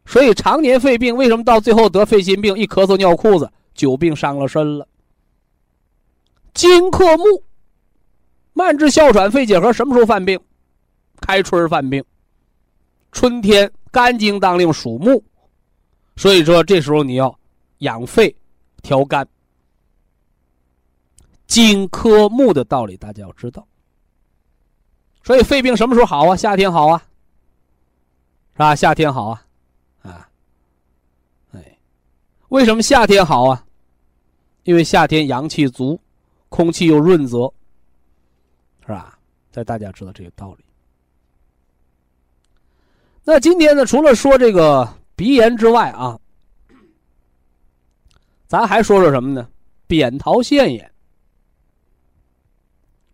[0.04, 2.56] 所以常年肺病，为什么到最后得肺心病？
[2.56, 4.86] 一咳嗽尿裤子，久病伤了身了。
[6.54, 7.42] 金克木，
[8.52, 10.38] 慢支、哮喘、肺结核什么时候犯病？
[11.20, 12.04] 开春犯病。
[13.10, 15.24] 春天肝经当令属木，
[16.14, 17.36] 所以说这时候你要
[17.78, 18.34] 养肺、
[18.82, 19.26] 调肝。
[21.46, 23.66] 金克木的道理大家要知道。
[25.26, 26.36] 所以肺病什么时候好啊？
[26.36, 27.02] 夏天好啊，
[28.52, 28.76] 是吧？
[28.76, 29.44] 夏天好啊。
[30.02, 30.30] 啊，
[31.50, 31.78] 哎
[32.50, 33.66] 为什么夏天好啊？
[34.62, 36.00] 因为夏天阳气足，
[36.48, 37.52] 空气又润泽，
[38.82, 39.18] 是吧？
[39.50, 40.64] 在大家知道这个道理。
[43.24, 46.16] 那今天呢，除了说这个鼻炎之外啊，
[48.46, 49.48] 咱还说说什么呢？
[49.88, 50.88] 扁桃腺炎，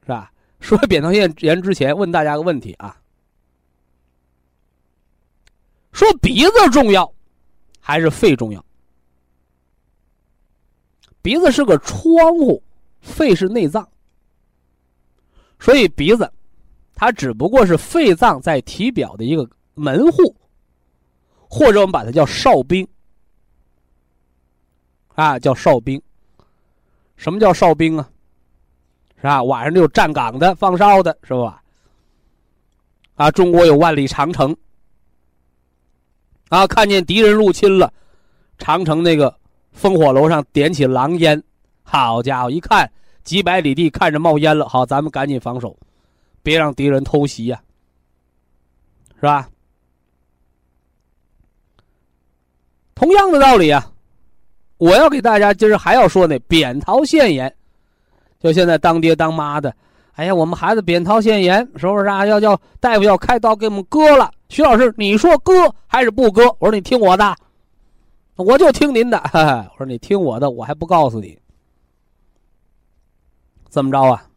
[0.03, 0.31] 是吧？
[0.63, 2.97] 说扁桃腺炎之前，问大家个问题啊：
[5.93, 7.13] 说鼻子重要
[7.81, 8.65] 还是肺重要？
[11.21, 12.63] 鼻子是个窗户，
[13.01, 13.87] 肺是内脏，
[15.59, 16.33] 所以鼻子
[16.95, 20.35] 它只不过是肺脏在体表的一个门户，
[21.49, 22.87] 或者我们把它叫哨兵
[25.15, 26.01] 啊，叫哨兵。
[27.17, 28.11] 什么叫哨兵啊？
[29.23, 29.43] 是吧？
[29.43, 31.63] 晚上就站岗的、放哨的，是吧？
[33.15, 34.55] 啊，中国有万里长城
[36.51, 37.91] 啊，看见敌人入侵了，
[38.59, 39.35] 长城那个。
[39.81, 41.43] 烽火楼上点起狼烟，
[41.83, 42.51] 好家伙！
[42.51, 42.93] 一看
[43.25, 45.75] 几百里地看着冒烟了，好，咱们赶紧防守，
[46.43, 47.59] 别让敌人偷袭呀，
[49.15, 49.49] 是吧？
[52.95, 53.91] 同样的道理啊，
[54.77, 57.57] 我要给大家今儿还要说那，扁桃腺炎，
[58.43, 59.75] 就现在当爹当妈的，
[60.15, 62.27] 哎呀，我们孩子扁桃腺炎，是不是啊？
[62.27, 64.31] 要要大夫要开刀给我们割了。
[64.49, 65.53] 徐老师，你说割
[65.87, 66.45] 还是不割？
[66.59, 67.37] 我说你听我的。
[68.37, 69.19] 我就听您的，
[69.73, 71.39] 我说你听我的，我还不告诉你，
[73.69, 74.29] 怎么着啊？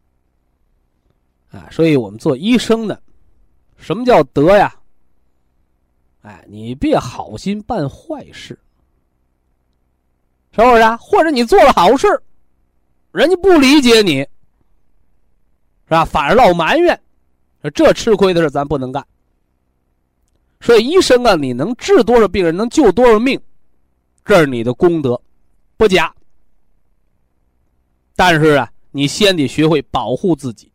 [1.51, 3.01] 啊，所以我们做医生的，
[3.77, 4.75] 什么叫德呀？
[6.21, 8.59] 哎，你别好心办坏事，
[10.51, 10.81] 是不是？
[10.81, 10.95] 啊？
[10.97, 12.07] 或者你做了好事，
[13.15, 14.27] 人家不理解你，是
[15.87, 16.03] 吧？
[16.03, 16.99] 反而老埋怨，
[17.61, 19.01] 说这吃亏的事咱不能干。
[20.59, 23.39] 所以医生啊，你能治多少病人，能救多少命？
[24.25, 25.21] 这是你的功德，
[25.77, 26.13] 不假。
[28.17, 30.69] 但是啊，你先得学会保护自己，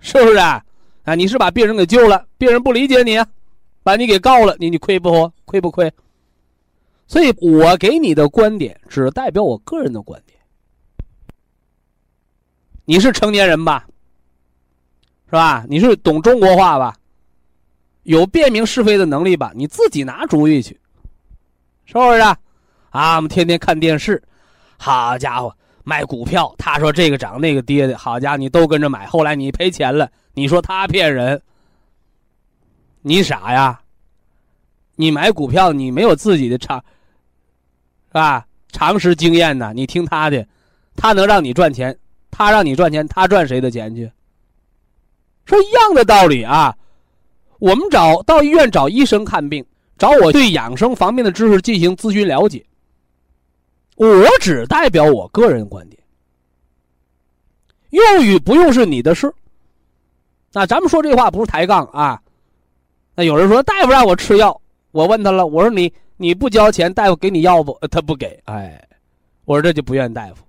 [0.00, 0.64] 是不是啊？
[1.04, 3.24] 啊，你是把病人给救了，病人不理解你，
[3.84, 5.92] 把你给告了，你你亏不亏不亏？
[7.06, 10.41] 所以我给你的观点只代表我个人的观点。
[12.84, 13.86] 你是成年人吧？
[15.26, 15.64] 是吧？
[15.68, 16.94] 你是懂中国话吧？
[18.02, 19.52] 有辨明是非的能力吧？
[19.54, 20.78] 你自己拿主意去。
[21.84, 23.16] 是不是啊？
[23.16, 24.22] 我们天天看电视，
[24.76, 25.54] 好家伙，
[25.84, 31.40] 卖股票，他说这个涨那个跌的，好家伙，你都跟着买，后来你赔钱了，你说他骗人，
[33.02, 33.80] 你傻呀？
[34.96, 36.78] 你买股票，你没有自己的常，
[38.08, 38.46] 是吧？
[38.70, 39.72] 常识经验呢？
[39.74, 40.46] 你听他的，
[40.96, 41.96] 他能让你赚钱，
[42.32, 44.10] 他让你赚钱，他赚谁的钱去？
[45.44, 46.76] 说一样的道理啊，
[47.60, 49.64] 我们找到医院找医生看病。
[49.98, 52.64] 找我对养生方面的知识进行咨询了解，
[53.94, 56.02] 我只代表我个人观点，
[57.90, 59.32] 用与不用是你的事。
[60.52, 62.20] 那咱们说这话不是抬杠啊。
[63.14, 64.60] 那有人说大夫让我吃药，
[64.90, 67.78] 我问他了，我说你你不交钱，大夫给你药不？
[67.88, 68.42] 他不给。
[68.46, 68.82] 哎，
[69.44, 70.42] 我说这就不怨大夫。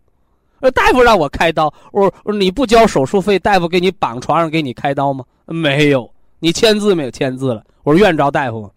[0.64, 5.26] 呃，大夫让我开刀，我说你不交手术费，大夫给你绑床上给你开刀吗？
[5.46, 6.10] 没有。
[6.40, 7.12] 你签字没有？
[7.12, 7.62] 签字了。
[7.84, 8.72] 我说怨着大夫吗？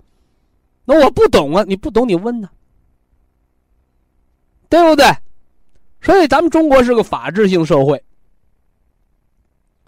[0.84, 2.48] 那我不懂啊，你不懂你问呢，
[4.68, 5.06] 对不对？
[6.00, 8.02] 所以咱们中国是个法治性社会，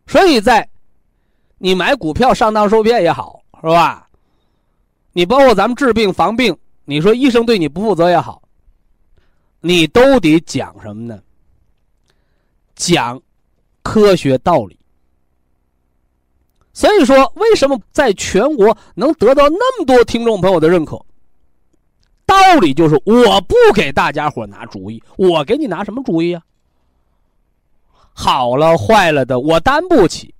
[0.06, 0.68] 所以在
[1.58, 4.08] 你买股票上当受骗也好，是吧？
[5.12, 8.40] 你包括咱们治病防病，你说医生对你不负责也好，
[9.60, 11.20] 你都得讲什么呢？
[12.78, 13.20] 讲
[13.82, 14.78] 科学道理。
[16.72, 20.96] 所以说，为什么在全国能得到那么多听众朋友的认可？
[22.24, 26.42] 道理就是，我不给大家伙拿主意，我给你拿什么主意啊？
[28.12, 30.32] 好了坏了的，我担不起。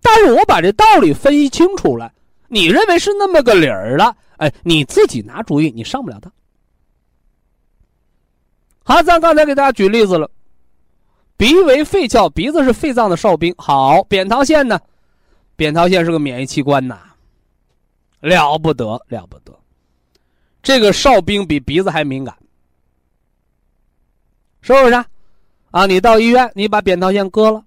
[0.00, 2.12] 但是我把这道理分析清楚了，
[2.48, 6.32] 你认为是那么个理儿了，哎，你自己拿主意，你上不了当。
[8.84, 10.30] 好，咱刚才给大家举例子了，
[11.42, 13.52] 鼻为肺窍，鼻子是肺脏的哨兵。
[13.58, 14.78] 好，扁桃腺呢？
[15.56, 17.00] 扁桃腺是个免疫器官呐，
[18.20, 19.52] 了不得了不得，
[20.62, 22.32] 这个哨兵比鼻子还敏感，
[24.60, 25.04] 是不是？
[25.72, 27.64] 啊，你到医院，你把扁桃腺割了，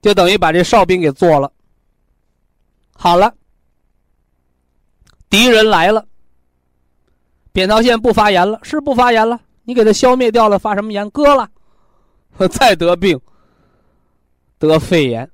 [0.00, 1.50] 就等于把这哨兵给做了。
[2.94, 3.34] 好了，
[5.28, 6.06] 敌人来了，
[7.50, 9.40] 扁桃腺不发炎了，是不发炎了。
[9.64, 11.10] 你给它消灭掉了，发什么炎？
[11.10, 11.50] 割了，
[12.36, 13.20] 我 再得病，
[14.58, 15.28] 得肺炎，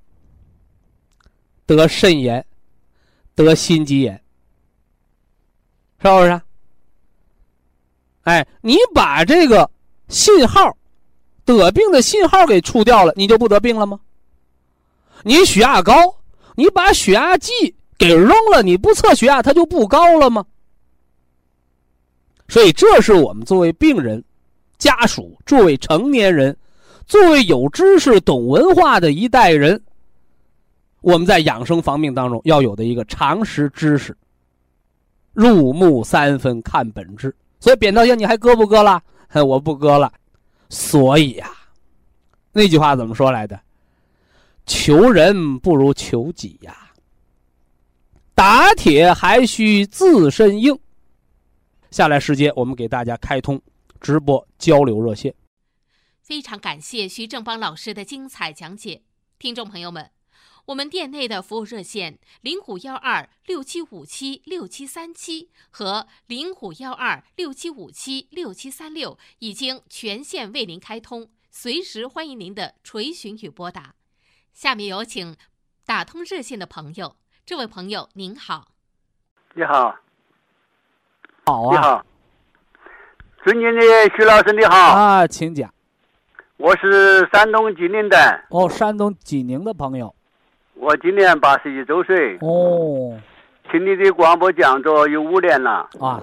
[1.66, 2.44] 得肾炎，
[3.34, 4.14] 得心肌炎，
[6.00, 6.40] 是不是？
[8.22, 9.70] 哎，你把这个
[10.08, 10.74] 信号，
[11.44, 14.00] 得病的信号给除掉了，你就不得病了吗？
[15.24, 15.92] 你血压高，
[16.54, 17.52] 你把血压计
[17.98, 20.46] 给扔了，你不测血压，它就不高了吗？
[22.48, 24.22] 所以，这是我们作为病人、
[24.78, 26.56] 家属、作为成年人、
[27.06, 29.82] 作为有知识、懂文化的一代人，
[31.00, 34.16] 我们在养生防病当中要有的一个常识知识。
[35.32, 39.02] 入木三分看本质，所以扁桃腺你还割不割了？
[39.44, 40.12] 我不割了。
[40.68, 41.50] 所以呀，
[42.52, 43.58] 那句话怎么说来的？
[44.64, 46.76] 求人不如求己呀。
[48.34, 50.76] 打铁还需自身硬。
[51.90, 53.60] 下来时间，我们给大家开通
[54.00, 55.34] 直播交流热线。
[56.24, 59.02] 非常感谢徐正邦老师的精彩讲解，
[59.38, 60.10] 听众朋友们，
[60.64, 73.94] 我们店内的服务热线零五幺二六七五七六七三七和零五幺二六七五七六七三六已经全线为您开通，随时欢迎您的垂询与拨打。
[74.54, 75.36] 下面有请
[75.84, 78.68] 打通热线的朋友，这位朋友您好，
[79.52, 79.94] 你好。
[81.44, 82.06] 好啊，你好，
[83.44, 85.73] 尊敬的徐老师，你好啊，请讲。
[86.56, 88.16] 我是山东济宁的。
[88.48, 90.14] 哦，山东济宁的朋友。
[90.74, 92.38] 我今年八十一周岁。
[92.42, 93.18] 哦。
[93.70, 95.88] 听你的广播讲座有五年了。
[96.00, 96.22] 啊。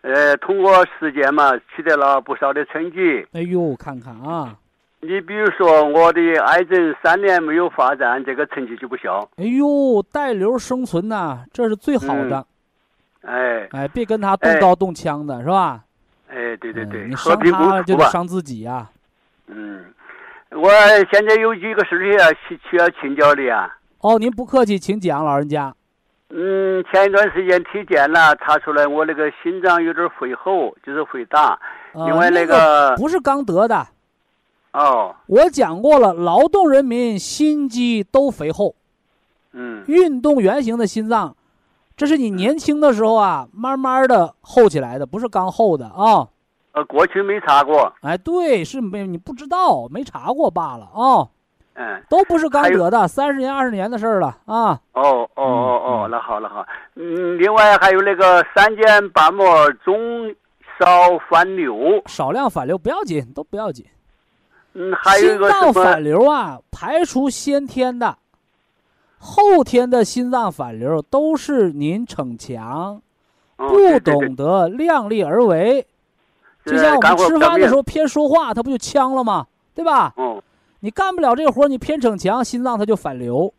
[0.00, 3.26] 呃，通过实践嘛，取得了不少的成绩。
[3.32, 4.56] 哎呦，看看啊。
[5.00, 9.28] 你比如说，我的癌症三年没有发展，这个成绩就不小。
[9.36, 12.38] 哎呦，带瘤生存呐，这是最好的。
[12.38, 12.44] 嗯
[13.22, 15.84] 哎哎，别跟他动刀动枪的是吧？
[16.28, 18.88] 哎，对对对，你伤他就得伤自己呀。
[19.52, 19.84] 嗯，
[20.50, 20.70] 我
[21.12, 23.68] 现在有几个事情要需需要请教的啊。
[23.98, 25.74] 哦，您不客气，请讲，老人家。
[26.30, 31.58] 嗯，前一段时间体检了，查出来我那个心脏有点肥厚，就是肥大。
[31.92, 33.86] 另外那个不是刚得的。
[34.72, 35.16] 哦。
[35.26, 38.76] 我讲过了，劳动人民心肌都肥厚。
[39.52, 39.82] 嗯。
[39.88, 41.36] 运动员型的心脏。
[41.96, 46.28] 这是你年轻的时候啊，慢慢的厚起来的，不是刚厚的啊。
[46.72, 47.92] 呃，过去没查过。
[48.02, 51.28] 哎，对，是没你不知道，没查过罢了啊。
[51.74, 52.02] 嗯。
[52.08, 54.80] 都不是刚得的，三十年、二十年的事儿了啊。
[54.92, 56.66] 哦哦哦哦，那好那好。
[56.94, 60.34] 嗯，另外还有那个三尖瓣膜中
[60.78, 60.86] 少
[61.28, 62.02] 反流。
[62.06, 63.84] 少量反流不要紧，都不要紧。
[64.74, 68.16] 嗯，还有一个心脏反流啊，排除先天的。
[69.18, 73.02] 后天的心脏反流都是您逞强，
[73.56, 75.86] 不懂得量力而为，
[76.64, 79.46] 就像我们吃饭的时候偏说话，它不就呛了吗？
[79.74, 80.12] 对吧？
[80.16, 80.40] 嗯
[80.80, 83.52] 你干不了这活，你偏逞强，心脏它就反流。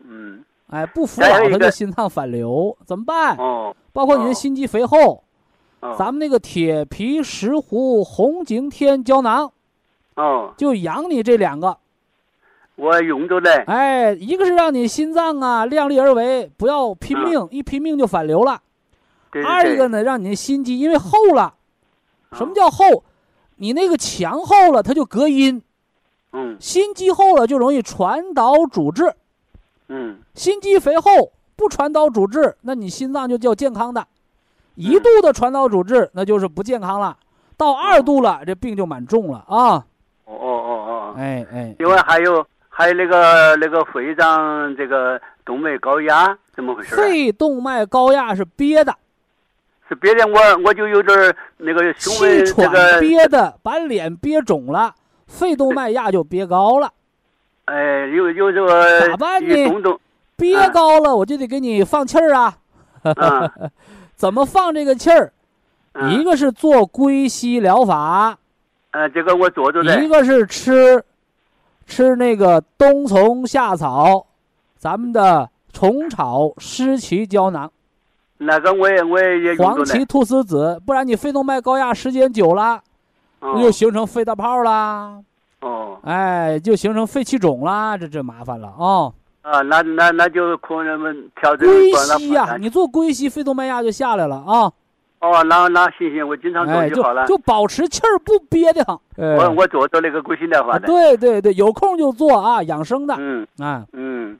[0.00, 0.42] 嗯。
[0.68, 3.36] 哎，不服老，它就心脏反流，怎么办？
[3.36, 5.24] 哦包括你的心肌肥厚，
[5.98, 9.50] 咱们那个铁皮石斛红景天胶囊，
[10.14, 11.78] 哦，就养你这两个。
[12.76, 18.58] 我用着嘞，哎，一个是让你心脏啊量力而为，不要拼命，嗯、一拼命就反流了；
[19.32, 21.54] 对对二一个呢，让你的心肌因为厚了，
[22.32, 23.04] 什么叫厚？
[23.56, 25.62] 你那个墙厚了，它就隔音。
[26.32, 26.56] 嗯。
[26.60, 29.14] 心肌厚了就容易传导阻滞。
[29.88, 30.18] 嗯。
[30.34, 31.10] 心肌肥厚
[31.56, 34.02] 不传导阻滞，那你心脏就叫健康的；
[34.74, 37.16] 一度的传导阻滞，那就是不健康了；
[37.56, 39.84] 到二度了，这病就蛮重了啊。
[40.24, 41.14] 哦哦哦哦。
[41.16, 41.74] 哎哎。
[41.78, 42.46] 另外还有。
[42.70, 46.94] 还有那个那个肺脏这个动脉高压怎么回事？
[46.94, 48.94] 肺动脉高压是憋的，
[49.88, 50.26] 是憋的。
[50.26, 54.94] 我我就有点那个胸闷，气喘憋的，把脸憋肿了，
[55.26, 56.92] 肺动脉压就憋高了。
[57.64, 59.98] 哎，有有这个咋办呢？
[60.36, 62.56] 憋高了，我就得给你放气儿啊。
[64.14, 65.32] 怎么放这个气儿？
[66.10, 68.38] 一个是做归息疗法。
[68.90, 70.04] 呃，这个我做做的。
[70.04, 71.02] 一个是吃。
[71.90, 74.26] 吃那个冬虫夏草
[74.76, 77.72] 咱们的虫草湿气胶囊，
[78.38, 79.54] 那个我也我也也。
[79.56, 82.80] 黄芪菟丝子，不然你肺动脉高压时间久了，
[83.40, 85.18] 哦又形成肺大泡啦，
[85.60, 89.12] 哦哎，就形成肺气肿啦，这这麻烦了啊！
[89.42, 94.70] 啊，那那那就可能们调整归西呀、你做归西，肺动脉压就下来了啊！
[95.20, 97.26] 哦，那那行行，我经常做哎，就就好了。
[97.26, 99.00] 就保持气儿不憋得慌。
[99.16, 100.86] 哎我我做做那个龟心疗法啊的。
[100.86, 103.84] 对对对，有空就做啊，养生的嗯啊。
[103.92, 104.38] 嗯，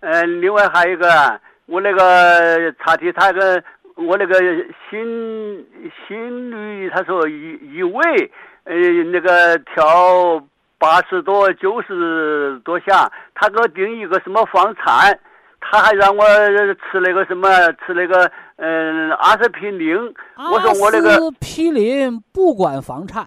[0.00, 3.62] 呃，另外还有一个啊，我那个查体他个
[3.96, 4.38] 我那个
[4.88, 5.66] 心
[6.06, 8.30] 心率，他说一一位，
[8.64, 8.74] 呃，
[9.12, 10.42] 那个跳
[10.78, 15.18] 八十多九十多下，他给我定一个什么房颤，
[15.60, 17.48] 他还让我吃那个什么
[17.84, 19.96] 吃那个嗯、阿司匹林，
[20.36, 23.26] 我说我那个阿司匹林不管房颤，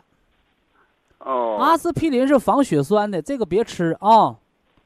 [1.20, 4.38] 哦，阿司匹林是防血栓的，这个别吃啊。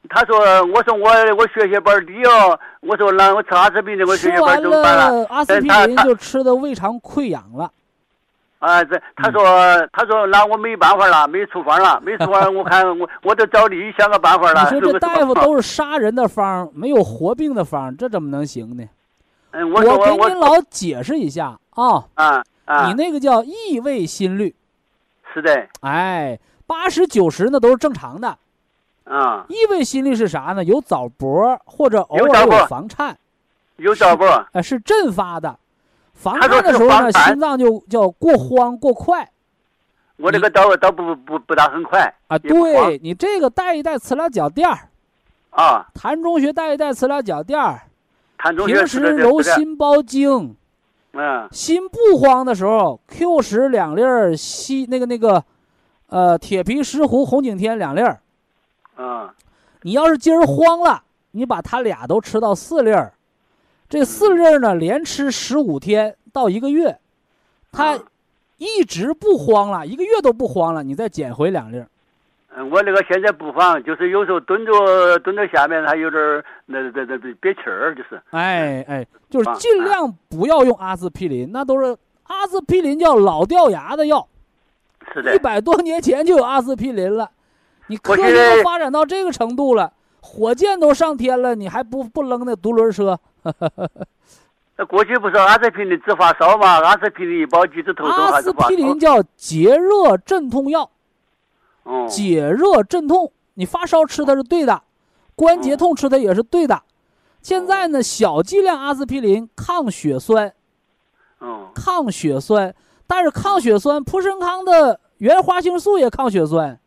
[0.09, 0.37] 他说
[0.73, 5.25] ：“我说我我血小板低哦，我说那我吃阿司匹林，我血小板怎么办了？
[5.29, 7.71] 阿司匹林就吃的胃肠溃疡了。
[8.59, 14.69] 啊，这他说嗯他说那我没办法了，没处方了，没处方，我看我我都找你想个办法了。
[14.71, 18.83] 你说这大夫都是杀人的方，没有活病的方，这怎么能行呢？
[19.51, 24.53] 嗯，我给我您老解释一下啊，啊啊，你那个叫异位心率，
[25.33, 28.37] 是的，哎，八十九十那都是正常的。
[29.05, 30.63] 啊，异位心律是啥呢？
[30.63, 33.17] 有早搏或者偶尔有房颤，
[33.75, 34.25] 有早搏？
[34.53, 35.59] 哎，是阵发的。
[36.13, 39.29] 房颤的时候呢，心脏就叫过慌过快。
[40.15, 42.37] 我这个倒倒不不不大很快啊。
[42.37, 44.89] 对你这个带一带磁疗脚垫儿，
[45.49, 47.81] 啊，谭中学带一带磁疗脚垫儿，
[48.37, 50.55] 看中学平时揉，心包经，
[51.11, 51.49] 嗯。
[51.51, 55.43] 心不慌的时候，Q 十两粒儿，西那个那个，
[56.07, 58.21] 呃，铁皮石斛红景天两粒儿。
[58.97, 59.29] 嗯
[59.81, 63.13] 你要是今儿慌了，你把它俩都吃到四粒儿，
[63.89, 66.97] 这四粒儿呢连吃十五天到一个月，
[67.71, 67.99] 它啊
[68.57, 71.87] 一直不慌了，一个月都不慌了，你再捡回两粒儿。
[72.55, 84.25] 嗯，我那个现在不慌，就是有时候蹲着蹲着下面还有点儿那那那那憋气儿，就是哎哎，就是啊尽量不要用阿司匹林，那都是阿司匹林叫老掉牙的药，
[85.13, 85.39] 是的一。
[85.39, 87.29] 百多年前就有阿司匹林了。
[87.93, 93.19] 你科学我现在都发展到这个程度了，火箭都上天了，你还不不扔那独轮车？
[94.75, 96.79] 那过去不是阿司匹林治发烧嘛？
[96.83, 98.99] 阿司匹林一包几次头痛阿司匹林？
[98.99, 100.89] 叫解热镇痛药，
[101.83, 103.31] 哦，解热镇痛。
[103.53, 104.81] 你发烧吃它是对的，
[105.35, 106.81] 关节痛吃它也是对的。
[107.43, 110.51] 现在呢，小剂量阿司匹林抗血栓，
[111.37, 112.73] 哦，抗血栓，
[113.05, 116.79] 但是抗血栓，普参康的原花青素也抗血栓，嗯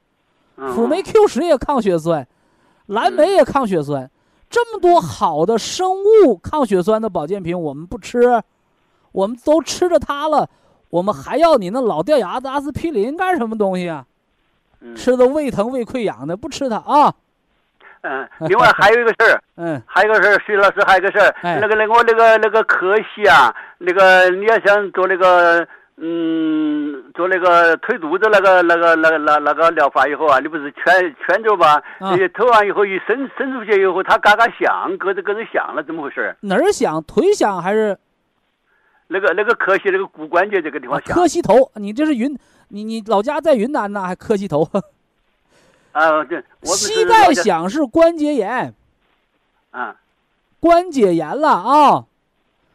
[0.56, 2.26] 辅酶 Q 十也抗血栓，
[2.86, 4.10] 蓝莓也抗血栓，
[4.48, 8.42] 这么多好的生物抗血栓的保健品，我们不吃，
[9.12, 10.48] 我们都吃着它了，
[10.90, 14.04] 我们还要你那老掉牙的阿司匹林干什么东西啊？
[14.80, 17.12] 嗯吃的胃疼胃溃疡的，不吃它啊。
[18.02, 25.66] 嗯，另外还有一个事儿， 嗯，还有一个事儿，徐老师还有一个事儿，哎那个那个我那个那个可惜啊，那个你要想做那个
[25.98, 31.82] 嗯，做那个推肚子那个那个那个那那个疗法以后啊，你不是圈圈着吧？
[32.00, 36.36] 啊你推完以后一伸伸出去以后，它嘎嘎响，咯吱咯吱响了，怎么回事？
[36.40, 37.02] 哪儿响？
[37.04, 37.96] 腿响还是
[39.08, 41.70] 那个那个磕膝那个骨关节这个地啊方响磕膝头？
[41.76, 42.38] 你这是云，
[42.68, 44.68] 你你老家在云南呢，还磕膝头？
[45.92, 48.74] 啊，对，我膝盖响是关节炎，
[49.70, 49.96] 啊，
[50.60, 52.04] 关节炎了啊，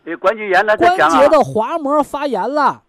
[0.03, 2.81] 对关节炎了关节的滑膜发炎了。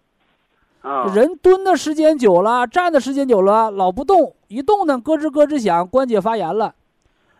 [0.83, 6.74] 啊，人蹲的时间久了，站的时间久了，老不动，一动呢咯吱咯吱响，关节发炎了。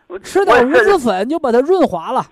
[0.07, 2.25] 我吃点五子粉就把它润滑了。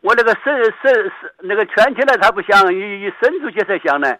[0.00, 4.16] 我那个伸伸伸那个蜷起来它不响，一一伸出去才响呢，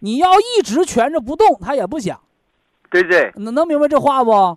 [0.00, 2.20] 你要一直蜷着不动，它也不响。
[2.90, 3.30] 对不对？
[3.36, 4.56] 能能明白这话不？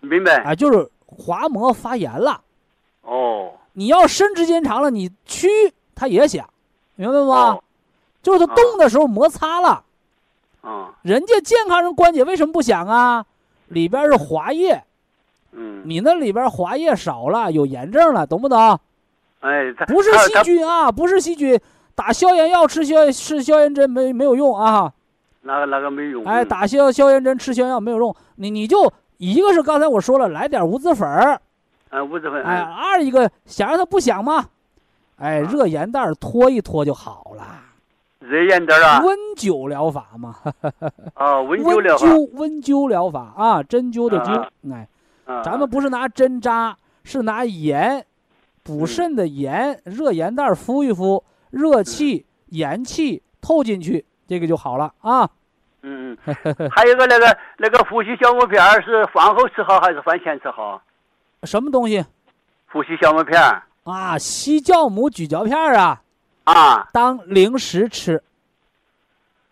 [0.00, 0.36] 明白？
[0.44, 2.40] 啊，就是滑膜发炎了。
[3.00, 5.48] 哦，你要伸时间长了，你屈
[5.92, 6.48] 它也响，
[6.94, 7.34] 明白吗？
[7.34, 7.64] 哦，
[8.22, 9.84] 就是它动的时候摩擦了。
[10.62, 10.90] 啊。
[11.02, 13.26] 人家健康人关节为什么不响啊？
[13.68, 14.84] 里边是滑液，
[15.52, 18.78] 嗯，你那里边滑液少了，有炎症了，懂不懂？
[19.40, 21.58] 哎，不是细菌啊，不是细菌，
[21.94, 24.92] 打消炎药吃消吃消炎针没没有用啊！
[25.40, 26.48] 那个那个没用，哎，嗯。
[26.48, 31.40] 打消消炎针吃消炎药没有用，你你就一个是刚才我说了，来点无籽粉儿，
[31.88, 34.44] 啊五十分，哎，二一个想让它不响吗？
[35.16, 35.48] 哎，啊。
[35.50, 37.42] 热盐袋儿拖一拖就好了，
[38.22, 40.36] 热盐点啊，温灸疗法嘛，
[41.14, 44.88] 啊，温灸疗法，灸温灸疗法啊，针灸的灸，哎，
[45.42, 48.06] 咱们不是拿针扎，是拿盐
[48.62, 55.28] 补肾的盐，热盐袋敷一敷，热气、盐气透进去，这个就好了啊。
[55.82, 60.80] 嗯嗯，还有个那个那个呼吸小木片是饭后吃好还是饭前吃好？
[61.42, 62.04] 什么东西
[62.70, 63.42] 呼吸小木片
[63.82, 64.16] 啊？
[64.16, 66.01] 西酵母咀嚼片儿啊，
[66.44, 68.22] 啊，当零食吃。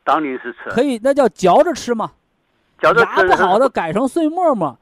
[0.03, 2.13] 当零食吃，可以，那叫嚼着吃嘛。
[2.81, 4.77] 嚼着吃牙不好的改成碎沫沫，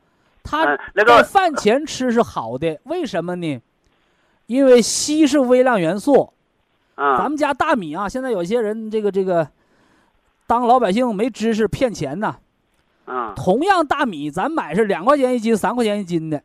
[0.44, 3.60] 它在饭前吃是好的，为什么呢？
[4.46, 6.32] 因为硒是微量元素，
[6.96, 9.46] 咱啊们家大米啊，现在有些人这个这个，
[10.46, 12.36] 当老百姓没知识骗钱呐。
[13.06, 13.34] 嗯。
[13.36, 16.42] 同样大米，咱买是两块钱一斤、三块钱一斤的，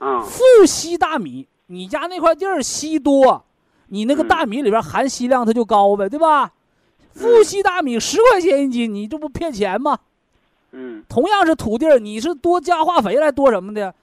[0.00, 0.20] 嗯。
[0.22, 3.44] 富硒大米，你家那块地儿硒多，
[3.88, 6.52] 你那个嗯大米里边含硒量它就高呗，对吧？
[7.12, 9.98] 富硒大米十块钱一斤，你这不骗钱吗？
[10.72, 13.94] 嗯同样是土地儿，你是多加化肥来多什么的？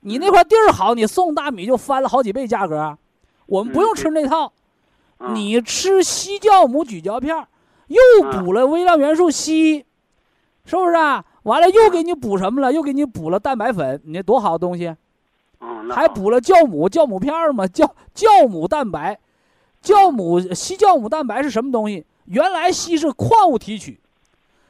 [0.00, 2.98] 你那块地儿好，你送大米就翻了好几倍价格。
[3.46, 4.52] 我们不用吃那套，
[5.18, 7.46] 嗯你吃硒酵母咀嚼片儿，
[7.88, 7.98] 又
[8.30, 9.84] 补了微量元素硒，
[10.64, 11.24] 是不是啊？
[11.44, 12.72] 完了又给你补什么了？
[12.72, 14.94] 又给你补了蛋白粉，你这多好的东西！
[15.90, 17.66] 还补了酵母酵母片儿嘛？
[17.66, 19.18] 酵酵母蛋白，
[19.82, 22.04] 酵母硒酵母蛋白是什么东西？
[22.26, 23.98] 原来硒是矿物提取，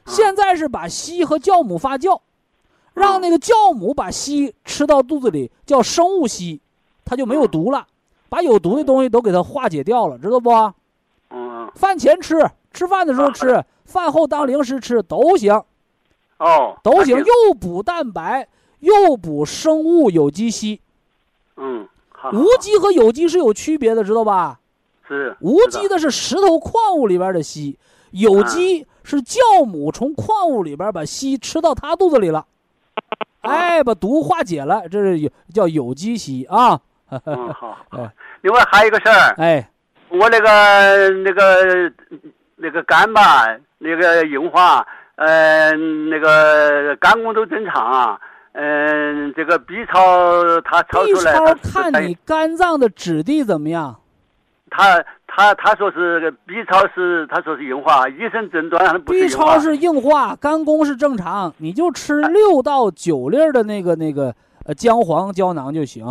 [0.07, 2.19] 现在是把硒和酵母发酵，
[2.93, 6.59] 让那个酵母把硒吃到肚子里，叫生物硒，
[7.05, 7.85] 它就没有毒了，
[8.27, 10.49] 把有毒的东西都给它化解掉了，知道不？
[11.29, 15.53] 嗯饭前吃，吃饭的时候吃，饭后当零食吃都行，
[16.39, 18.47] 哦都行，又补蛋白，
[18.79, 20.79] 又补生物有机硒。
[21.57, 24.59] 嗯好无机和有机是有区别的，知道吧？
[25.07, 27.75] 是无机的是石头矿物里边的硒，
[28.11, 32.45] 有机是酵母从矿物里边把硒吃到它肚子里了，
[33.41, 36.79] 哎，把毒化解了，这是有叫有机硒啊。
[37.09, 38.13] 嗯好好 哎。
[38.41, 39.69] 另外还有一个事儿，哎，
[40.09, 41.93] 我那个那个
[42.55, 43.45] 那个肝吧，
[43.77, 44.85] 那个硬化，
[45.15, 48.19] 嗯、那个肝功都正常啊。
[48.55, 53.99] 嗯、这个 B 超它超 B 出来，超他是在看你肝脏的质地怎么样？
[54.75, 59.59] 他他他说是 B 超是他说是硬化，医生诊断不是 B 超。
[59.59, 64.33] 是硬化，肝功是正常，你就吃六到九粒儿的那个那个
[64.65, 66.03] 呃姜黄胶囊就行。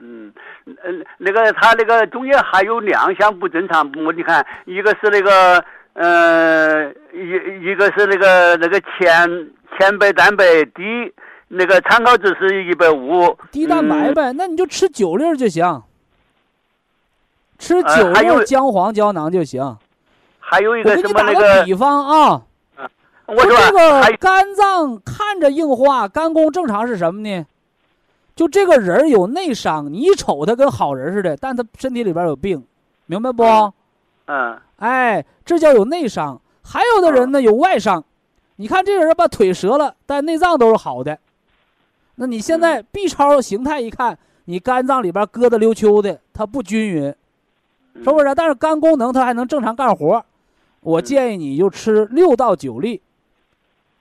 [0.00, 0.32] 嗯，
[0.64, 5.62] 呃，那个他那个中间还有两项不正常，我你看，一个是那个，
[5.94, 11.12] 呃，一一个是那个那个前前白蛋白低，
[11.48, 15.82] 那个参考值是一百五，低蛋白嗯呗，那你就吃九粒儿就行，
[17.68, 19.76] 吃呃九味儿姜黄胶囊就行。
[20.38, 22.42] 还有一我给个什么那你打个个，比方啊，
[23.26, 27.44] 我说这个肝脏看着硬化，肝功正常是什么呢？
[28.34, 32.64] 就这个人有内伤，你一瞅他跟好人似的，但他身体里边有病，
[33.06, 33.44] 明白不？
[34.26, 36.40] 嗯哎，这叫有内伤。
[36.62, 38.04] 还有的人呢有外伤，
[38.56, 41.18] 你看这个人把腿折了，但内脏都是好的。
[42.14, 47.16] 那你现在 B 超形态一看，你肝脏里边疙瘩溜秋的，它不均匀，嗯
[47.98, 48.34] 是不是？
[48.34, 50.24] 但是肝功能它还能正常干活。
[50.80, 53.02] 我嗯建议你就吃六到九粒，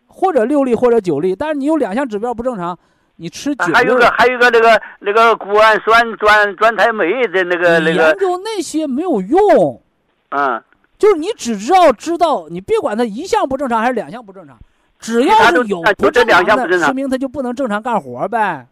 [0.08, 1.36] 或者六粒或者九粒。
[1.36, 2.78] 但是你有两项指标不正常，
[3.16, 3.74] 你吃九粒。
[3.74, 9.82] 还有个还有个那个那个谷氨酸转转肽酶的那个那个研，究那些没有用，
[10.30, 10.62] 嗯，
[11.00, 14.56] 就是你只知道知道，你别管它一项不正常还是两项不正常，
[15.00, 18.68] 只要是有不正常的，说明它就不能正常干活呗，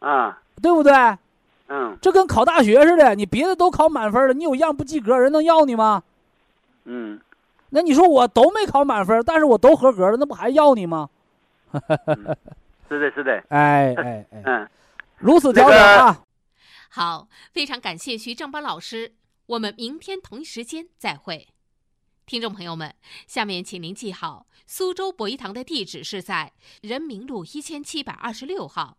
[0.00, 0.92] 啊对不对？
[1.68, 6.02] 嗯这跟考大学似的，你别的都考满分了，你有样不及格，人能要你吗？
[6.84, 7.20] 嗯，
[7.70, 11.10] 那你说我都没考满分，但是我都合格了，那不还要你吗？
[12.88, 14.68] 是的是的，哎哎哎，嗯。
[15.18, 16.22] 如此调整啊！
[16.90, 19.14] 好，非常感谢徐正邦老师，
[19.46, 21.48] 我们明天同一时间再会。
[22.26, 22.94] 听众朋友们，
[23.26, 26.52] 下面请您记好，苏州博一堂的地址是在
[26.82, 28.98] 人民路一千七百二十六号，